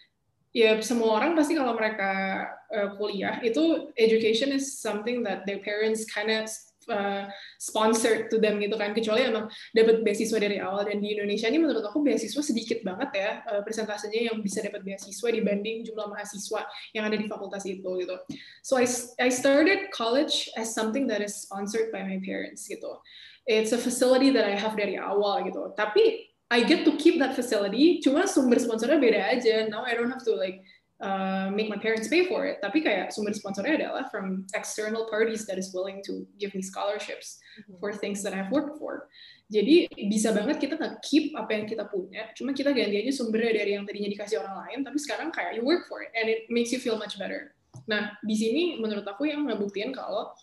[0.56, 6.08] Ya semua orang pasti kalau mereka uh, kuliah itu education is something that their parents
[6.08, 6.48] kind of
[6.90, 8.94] uh, sponsored to them gitu kan.
[8.94, 10.86] Kecuali emang dapat beasiswa dari awal.
[10.86, 14.82] Dan di Indonesia ini menurut aku beasiswa sedikit banget ya uh, persentasenya yang bisa dapat
[14.82, 18.16] beasiswa dibanding jumlah mahasiswa yang ada di fakultas itu gitu.
[18.62, 18.86] So I
[19.22, 22.98] I started college as something that is sponsored by my parents gitu.
[23.46, 25.70] It's a facility that I have dari awal gitu.
[25.78, 27.98] Tapi I get to keep that facility.
[27.98, 29.66] Cuma sumber sponsornya beda aja.
[29.66, 30.62] Now I don't have to like
[31.00, 32.60] uh, make my parents pay for it.
[32.64, 37.40] Tapi kayak sumber sponsornya adalah from external parties that is willing to give me scholarships
[37.60, 37.76] mm-hmm.
[37.80, 39.08] for things that I've worked for.
[39.46, 43.62] Jadi bisa banget kita nggak keep apa yang kita punya, cuma kita ganti aja sumbernya
[43.62, 46.50] dari yang tadinya dikasih orang lain, tapi sekarang kayak you work for it and it
[46.50, 47.54] makes you feel much better.
[47.86, 50.34] Nah di sini menurut aku yang ngebuktiin kalau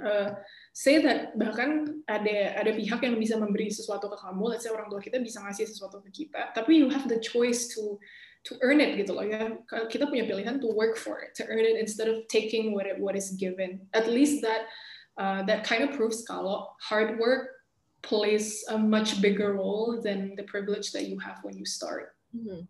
[0.00, 0.32] uh,
[0.72, 4.88] say that bahkan ada ada pihak yang bisa memberi sesuatu ke kamu, let's say orang
[4.88, 8.00] tua kita bisa ngasih sesuatu ke kita, tapi you have the choice to
[8.46, 9.58] to earn it gitu loh ya
[9.90, 12.96] kita punya pilihan to work for it to earn it instead of taking what it
[12.96, 14.70] what is given at least that
[15.18, 17.58] uh, that kind of proves kalau hard work
[18.02, 22.14] plays a much bigger role than the privilege that you have when you start.
[22.30, 22.64] Hmm.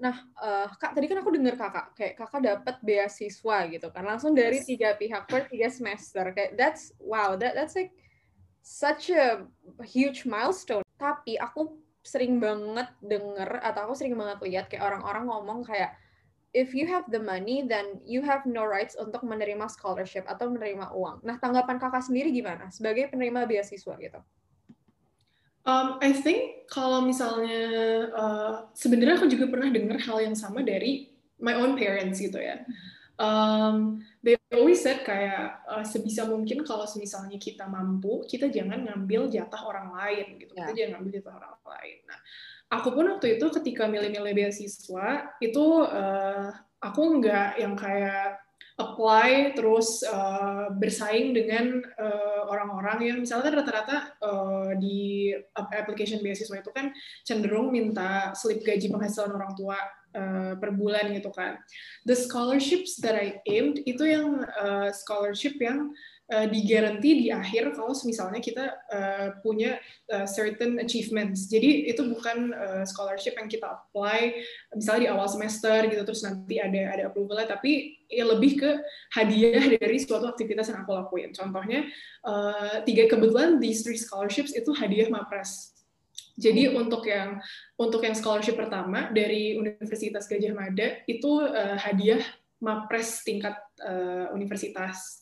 [0.00, 4.32] Nah, uh, kak tadi kan aku dengar kakak kayak kakak dapat beasiswa gitu kan langsung
[4.32, 7.92] dari tiga pihak per tiga semester kayak that's wow that that's like
[8.64, 9.44] such a
[9.84, 10.84] huge milestone.
[10.96, 15.92] Tapi aku sering banget denger atau aku sering banget lihat kayak orang-orang ngomong kayak
[16.56, 20.90] if you have the money then you have no rights untuk menerima scholarship atau menerima
[20.96, 21.22] uang.
[21.22, 24.20] Nah, tanggapan kakak sendiri gimana sebagai penerima beasiswa gitu?
[25.60, 27.68] Um, I think kalau misalnya
[28.16, 32.64] uh, sebenarnya aku juga pernah dengar hal yang sama dari my own parents gitu ya.
[33.20, 39.32] Um, they always said kayak uh, sebisa mungkin kalau misalnya kita mampu, kita jangan ngambil
[39.32, 40.52] jatah orang lain gitu.
[40.52, 40.68] Yeah.
[40.68, 41.98] Kita jangan ngambil jatah orang lain.
[42.04, 42.18] Nah,
[42.70, 45.08] aku pun waktu itu ketika milih-milih beasiswa
[45.40, 48.40] itu uh, aku nggak yang kayak
[48.80, 51.84] apply terus uh, bersaing dengan
[52.48, 56.88] orang-orang uh, yang misalnya rata-rata uh, di application beasiswa itu kan
[57.20, 59.76] cenderung minta slip gaji penghasilan orang tua
[60.14, 61.58] uh, per bulan gitu kan.
[62.06, 65.94] The scholarships that I aimed itu yang uh, scholarship yang
[66.30, 69.76] uh, digaranti di akhir kalau misalnya kita uh, punya
[70.14, 71.50] uh, certain achievements.
[71.50, 74.38] Jadi itu bukan uh, scholarship yang kita apply
[74.74, 78.70] misalnya di awal semester gitu terus nanti ada ada approval tapi ya lebih ke
[79.14, 81.30] hadiah dari suatu aktivitas yang aku lakuin.
[81.34, 81.86] Contohnya
[82.26, 85.79] uh, tiga kebetulan these three scholarships itu hadiah mapres
[86.40, 87.36] jadi untuk yang
[87.76, 92.24] untuk yang scholarship pertama dari Universitas Gajah Mada itu uh, hadiah
[92.64, 95.20] mapres tingkat uh, universitas.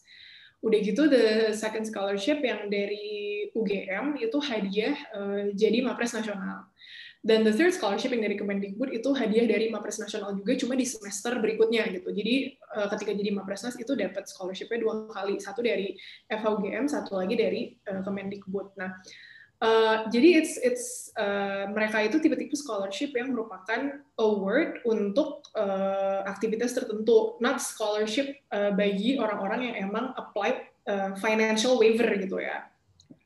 [0.63, 6.71] Udah gitu the second scholarship yang dari UGM itu hadiah uh, jadi mapres nasional.
[7.19, 10.87] Dan the third scholarship yang dari Kemendikbud itu hadiah dari Mapres Nasional juga, cuma di
[10.87, 12.15] semester berikutnya gitu.
[12.15, 15.99] Jadi uh, ketika jadi Mapres Nas itu dapat scholarshipnya dua kali, satu dari
[16.31, 18.79] FHUGM, satu lagi dari uh, Kemendikbud.
[18.79, 19.03] Nah,
[19.59, 20.87] Uh, jadi it's it's
[21.19, 28.71] uh, mereka itu tipe-tipe scholarship yang merupakan award untuk uh, aktivitas tertentu, not scholarship uh,
[28.71, 32.71] bagi orang-orang yang emang apply uh, financial waiver gitu ya.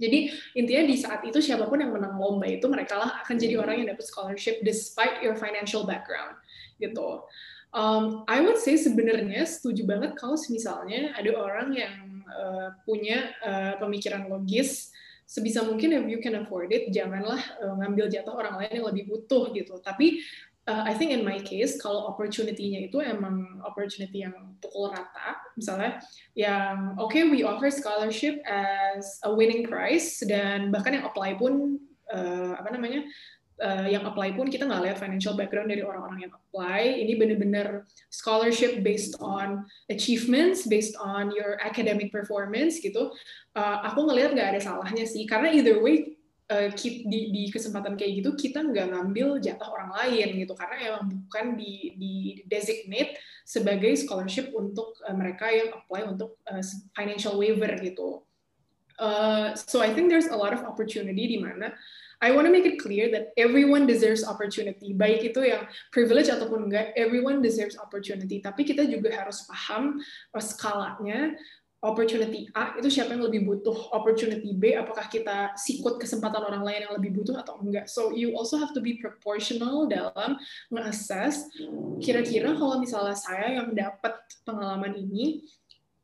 [0.01, 3.61] Jadi intinya di saat itu siapa pun yang menang lomba itu mereka lah akan jadi
[3.61, 6.41] orang yang dapat scholarship despite your financial background
[6.81, 7.29] gitu.
[7.73, 13.81] Um, I would say sebenarnya setuju banget kalau misalnya ada orang yang uh, punya uh,
[13.81, 14.92] pemikiran logis
[15.33, 19.09] sebisa mungkin if you can afford it janganlah uh, ngambil jatah orang lain yang lebih
[19.09, 19.81] butuh gitu.
[19.81, 20.21] Tapi
[20.69, 26.05] uh, I think in my case kalau opportunity-nya itu emang opportunity yang pukul rata misalnya
[26.37, 31.81] yang oke okay, we offer scholarship as a winning prize dan bahkan yang apply pun
[32.13, 33.03] uh, apa namanya
[33.63, 36.99] uh, yang apply pun kita nggak lihat financial background dari orang-orang yang apply.
[36.99, 43.15] Ini benar-benar scholarship based on achievements, based on your academic performance gitu.
[43.55, 46.19] Uh, aku ngelihat nggak ada salahnya sih, karena either way
[46.51, 51.05] uh, di, di kesempatan kayak gitu kita nggak ngambil jatah orang lain gitu, karena emang
[51.09, 52.15] bukan di, di
[52.51, 56.61] designate sebagai scholarship untuk uh, mereka yang apply untuk uh,
[56.99, 58.27] financial waiver gitu.
[59.01, 61.75] Uh, so I think there's a lot of opportunity di mana
[62.23, 64.95] I want to make it clear that everyone deserves opportunity.
[64.95, 68.39] Baik itu yang privilege ataupun enggak, everyone deserves opportunity.
[68.39, 69.99] Tapi kita juga harus paham
[70.31, 71.35] uh, skalanya.
[71.83, 76.87] Opportunity A itu siapa yang lebih butuh, opportunity B apakah kita sikut kesempatan orang lain
[76.87, 77.91] yang lebih butuh atau enggak.
[77.91, 80.39] So you also have to be proportional dalam
[80.71, 81.51] nge-assess
[81.99, 84.15] kira-kira kalau misalnya saya yang dapat
[84.47, 85.43] pengalaman ini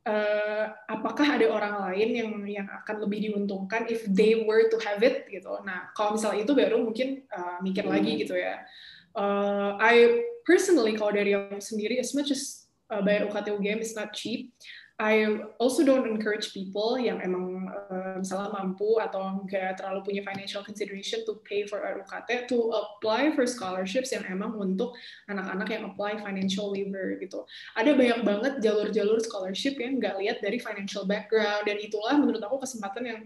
[0.09, 5.05] uh, apakah ada orang lain yang yang akan lebih diuntungkan if they were to have
[5.05, 5.61] it gitu.
[5.63, 8.65] Nah, kalau misalnya itu baru mungkin uh, mikir lagi gitu ya.
[9.13, 13.93] Uh, I personally kalau dari aku sendiri as much as uh, bayar UKT UGM is
[13.93, 14.57] not cheap,
[14.99, 20.67] I also don't encourage people yang emang uh, misalnya mampu atau nggak terlalu punya financial
[20.67, 24.99] consideration to pay for RUKT to apply for scholarships yang emang untuk
[25.31, 27.47] anak-anak yang apply financial waiver gitu.
[27.79, 32.67] Ada banyak banget jalur-jalur scholarship yang nggak lihat dari financial background dan itulah menurut aku
[32.67, 33.21] kesempatan yang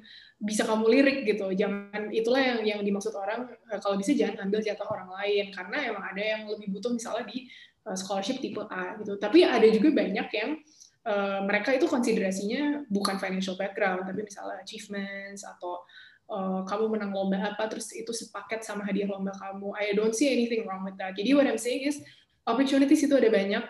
[0.45, 1.57] bisa kamu lirik gitu.
[1.57, 5.89] Jangan itulah yang yang dimaksud orang uh, kalau bisa jangan ambil jatah orang lain karena
[5.89, 7.49] emang ada yang lebih butuh misalnya di
[7.89, 9.17] uh, scholarship tipe A gitu.
[9.17, 10.61] Tapi ada juga banyak yang
[11.07, 15.83] uh, mereka itu konsiderasinya bukan financial background, tapi misalnya achievements atau
[16.31, 19.75] uh, kamu menang lomba apa, terus itu sepaket sama hadiah lomba kamu.
[19.79, 21.15] I don't see anything wrong with that.
[21.15, 22.01] Jadi what I'm saying is
[22.47, 23.65] opportunities itu ada banyak.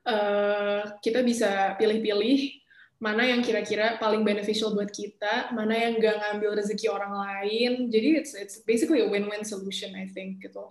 [0.00, 2.56] Uh, kita bisa pilih-pilih
[3.00, 7.88] mana yang kira-kira paling beneficial buat kita, mana yang nggak ngambil rezeki orang lain.
[7.88, 10.68] Jadi it's it's basically a win-win solution I think gitu.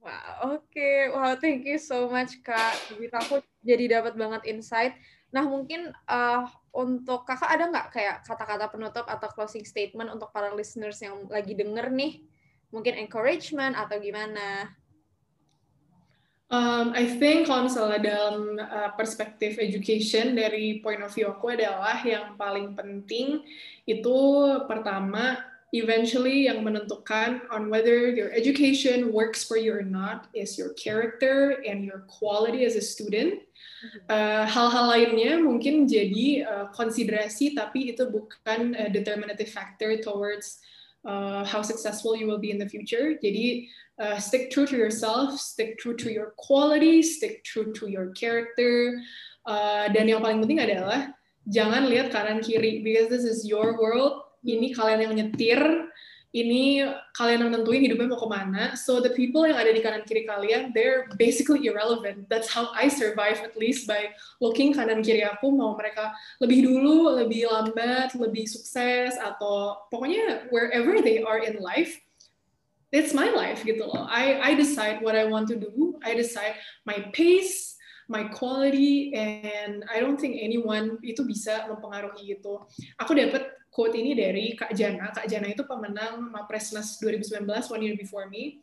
[0.00, 0.64] Wow, oke.
[0.72, 1.12] Okay.
[1.12, 2.72] Wow, thank you so much, Kak.
[2.88, 4.96] Jadi aku jadi dapat banget insight.
[5.28, 10.56] Nah, mungkin uh, untuk Kakak ada nggak kayak kata-kata penutup atau closing statement untuk para
[10.56, 12.24] listeners yang lagi denger nih?
[12.72, 14.72] Mungkin encouragement atau gimana?
[16.50, 22.02] Um, I think kalau misalnya dalam uh, perspektif education dari point of view aku adalah
[22.02, 23.46] yang paling penting
[23.86, 24.18] itu
[24.66, 25.38] pertama
[25.72, 31.62] eventually yang menentukan on whether your education works for you or not is your character
[31.62, 33.38] and your quality as a student.
[33.38, 34.00] Mm-hmm.
[34.10, 40.58] Uh, hal-hal uh, lainnya mungkin jadi uh, konsiderasi tapi itu bukan a determinative factor towards
[41.06, 43.14] uh, how successful you will be in the future.
[43.22, 43.70] Jadi
[44.02, 48.98] uh, stick true to yourself, stick true to your quality, stick true to your character.
[49.46, 51.14] Uh, dan yang paling penting adalah
[51.48, 55.60] jangan lihat kanan kiri because this is your world ini kalian yang nyetir,
[56.30, 56.86] ini
[57.18, 58.64] kalian yang nentuin hidupnya mau ke mana.
[58.78, 62.30] So the people yang ada di kanan kiri kalian, they're basically irrelevant.
[62.30, 67.18] That's how I survive at least by looking kanan kiri aku mau mereka lebih dulu,
[67.18, 71.98] lebih lambat, lebih sukses atau pokoknya wherever they are in life,
[72.94, 74.06] it's my life gitu loh.
[74.06, 75.98] I I decide what I want to do.
[76.06, 76.54] I decide
[76.86, 77.74] my pace,
[78.10, 82.58] my quality, and I don't think anyone itu bisa mempengaruhi itu.
[82.98, 85.14] Aku dapat quote ini dari Kak Jana.
[85.14, 88.58] Kak Jana itu pemenang Mapresnas 2019 One Year Before Me.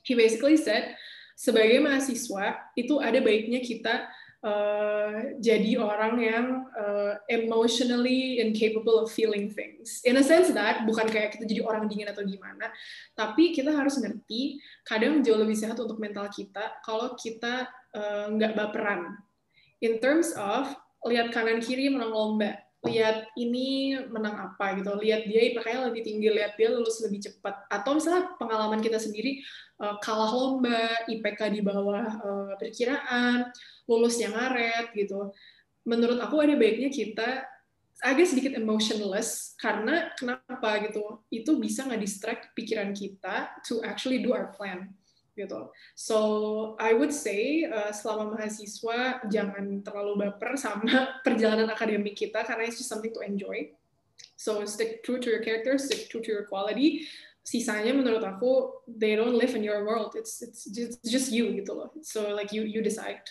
[0.00, 0.96] He basically said,
[1.36, 4.08] sebagai mahasiswa itu ada baiknya kita
[4.42, 10.02] uh, jadi orang yang uh, emotionally incapable of feeling things.
[10.04, 12.68] In a sense that bukan kayak kita jadi orang dingin atau gimana,
[13.14, 18.58] tapi kita harus ngerti kadang jauh lebih sehat untuk mental kita kalau kita uh, nggak
[18.58, 19.16] baperan.
[19.80, 20.72] In terms of
[21.06, 26.28] lihat kanan kiri menang lomba, lihat ini menang apa gitu, lihat dia IPK-nya lebih tinggi,
[26.30, 29.42] lihat dia lulus lebih cepat, atau misalnya pengalaman kita sendiri
[29.82, 33.50] uh, kalah lomba, IPK di bawah uh, perkiraan,
[33.90, 35.34] lulusnya ngaret gitu.
[35.82, 37.44] Menurut aku ada baiknya kita
[38.00, 41.26] agak sedikit emotionless karena kenapa gitu?
[41.28, 44.94] Itu bisa nggak distract pikiran kita to actually do our plan
[45.36, 45.68] gitu.
[45.92, 46.16] So
[46.80, 50.88] I would say uh, selama mahasiswa jangan terlalu baper sama
[51.26, 53.70] perjalanan akademik kita karena it's just something to enjoy.
[54.40, 57.04] So stick true to your character, stick true to your quality.
[57.46, 60.16] Sisanya menurut aku they don't live in your world.
[60.18, 61.92] It's it's just, it's just you gitu loh.
[62.02, 63.22] So like you you decide.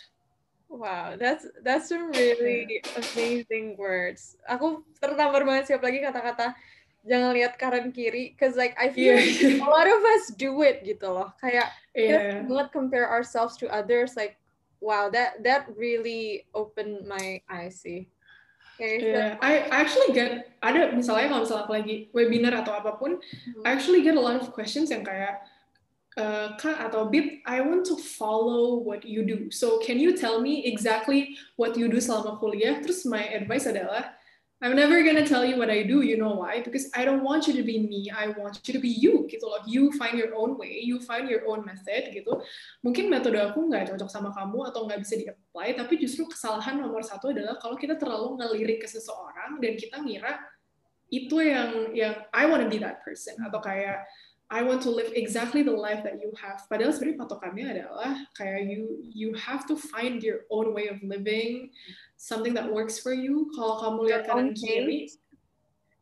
[0.65, 4.39] Wow, that's that's some really amazing words.
[4.49, 6.57] Aku tertampar banget siap lagi kata-kata
[7.05, 9.61] jangan lihat kanan kiri cause like I feel yeah.
[9.61, 12.41] a lot of us do it gitu loh kayak yeah.
[12.43, 14.41] kita compare ourselves to others like
[14.81, 18.09] wow that that really opened my eyes sih
[18.75, 23.23] Okay, yeah, I actually get ada misalnya kalau misalnya aku lagi webinar atau apa pun,
[23.23, 23.63] mm-hmm.
[23.63, 25.47] I actually get a lot of questions yang kayak
[26.19, 29.47] uh, kak atau bib, I want to follow what you do.
[29.47, 32.83] So can you tell me exactly what you do selama kuliah?
[32.83, 34.11] Terus my advice adalah
[34.63, 35.99] I'm never gonna tell you what I do.
[35.99, 36.63] You know why?
[36.63, 38.07] Because I don't want you to be me.
[38.07, 39.27] I want you to be you.
[39.27, 39.59] Gitu loh.
[39.67, 40.79] You find your own way.
[40.79, 42.15] You find your own method.
[42.15, 42.31] Gitu.
[42.79, 45.75] Mungkin metode aku nggak cocok sama kamu atau nggak bisa di-apply.
[45.75, 50.39] Tapi justru kesalahan nomor satu adalah kalau kita terlalu ngelirik ke seseorang dan kita ngira
[51.11, 54.07] itu yang yang I want to be that person atau kayak
[54.49, 56.61] I want to live exactly the life that you have.
[56.69, 61.73] Padahal sebenarnya patokannya adalah kayak you you have to find your own way of living,
[62.13, 63.49] something that works for you.
[63.57, 65.09] Kalau kamu lihat kanan kiri,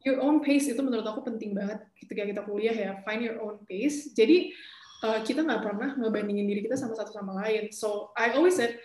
[0.03, 2.91] your own pace itu menurut aku penting banget ketika kita kuliah ya.
[3.07, 4.11] Find your own pace.
[4.11, 4.51] Jadi
[5.07, 7.71] uh, kita nggak pernah ngebandingin diri kita sama satu sama lain.
[7.71, 8.75] So I always said,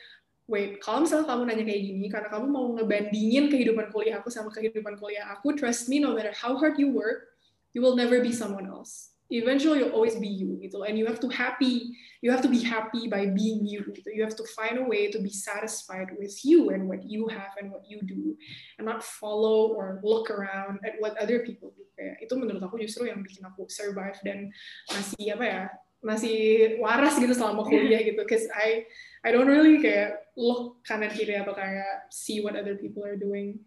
[0.47, 4.55] wait, kalau misalnya kamu nanya kayak gini, karena kamu mau ngebandingin kehidupan kuliah aku sama
[4.55, 7.35] kehidupan kuliah aku, trust me, no matter how hard you work,
[7.75, 11.21] you will never be someone else eventually you'll always be you gitu and you have
[11.21, 11.93] to happy
[12.25, 15.13] you have to be happy by being you gitu you have to find a way
[15.13, 18.33] to be satisfied with you and what you have and what you do
[18.81, 21.85] and not follow or look around at what other people do.
[21.99, 24.49] Kayak itu menurut aku justru yang bikin aku survive dan
[24.89, 25.63] masih apa ya
[25.99, 26.37] masih
[26.79, 28.87] waras gitu selama kuliah gitu cause I
[29.27, 33.61] I don't really kayak look kanan kiri atau kayak see what other people are doing.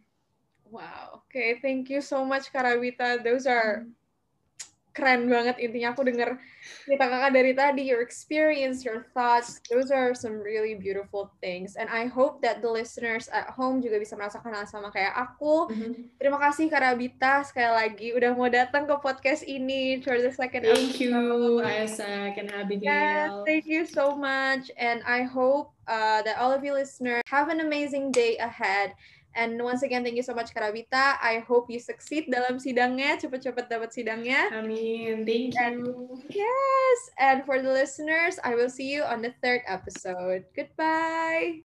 [0.72, 1.28] Wow.
[1.28, 4.01] Okay thank you so much Karawita those are mm -hmm
[4.92, 5.96] keren banget intinya.
[5.96, 6.38] Aku denger
[6.86, 11.74] cerita kakak dari tadi your experience your thoughts those are some really beautiful things.
[11.80, 15.72] And I hope that the listeners at home juga bisa merasakan hal sama kayak aku.
[15.72, 15.92] Mm-hmm.
[16.22, 20.98] terima kasih Karabita sekali lagi udah mau datang ke podcast ini for the second thank
[20.98, 21.02] episode.
[21.02, 22.86] you Isaac and Abigail.
[22.86, 24.70] Yes, thank you so much.
[24.78, 28.94] And I hope uh, that all of you listeners have an amazing day ahead
[29.36, 31.16] And once again, thank you so much Karabita.
[31.24, 34.52] I hope you succeed dalam sidangnya, cepet-cepet dapat sidangnya.
[34.52, 35.24] Amin.
[35.24, 35.64] Thank you.
[35.64, 35.78] And
[36.28, 36.98] yes.
[37.16, 40.44] And for the listeners, I will see you on the third episode.
[40.52, 41.64] Goodbye.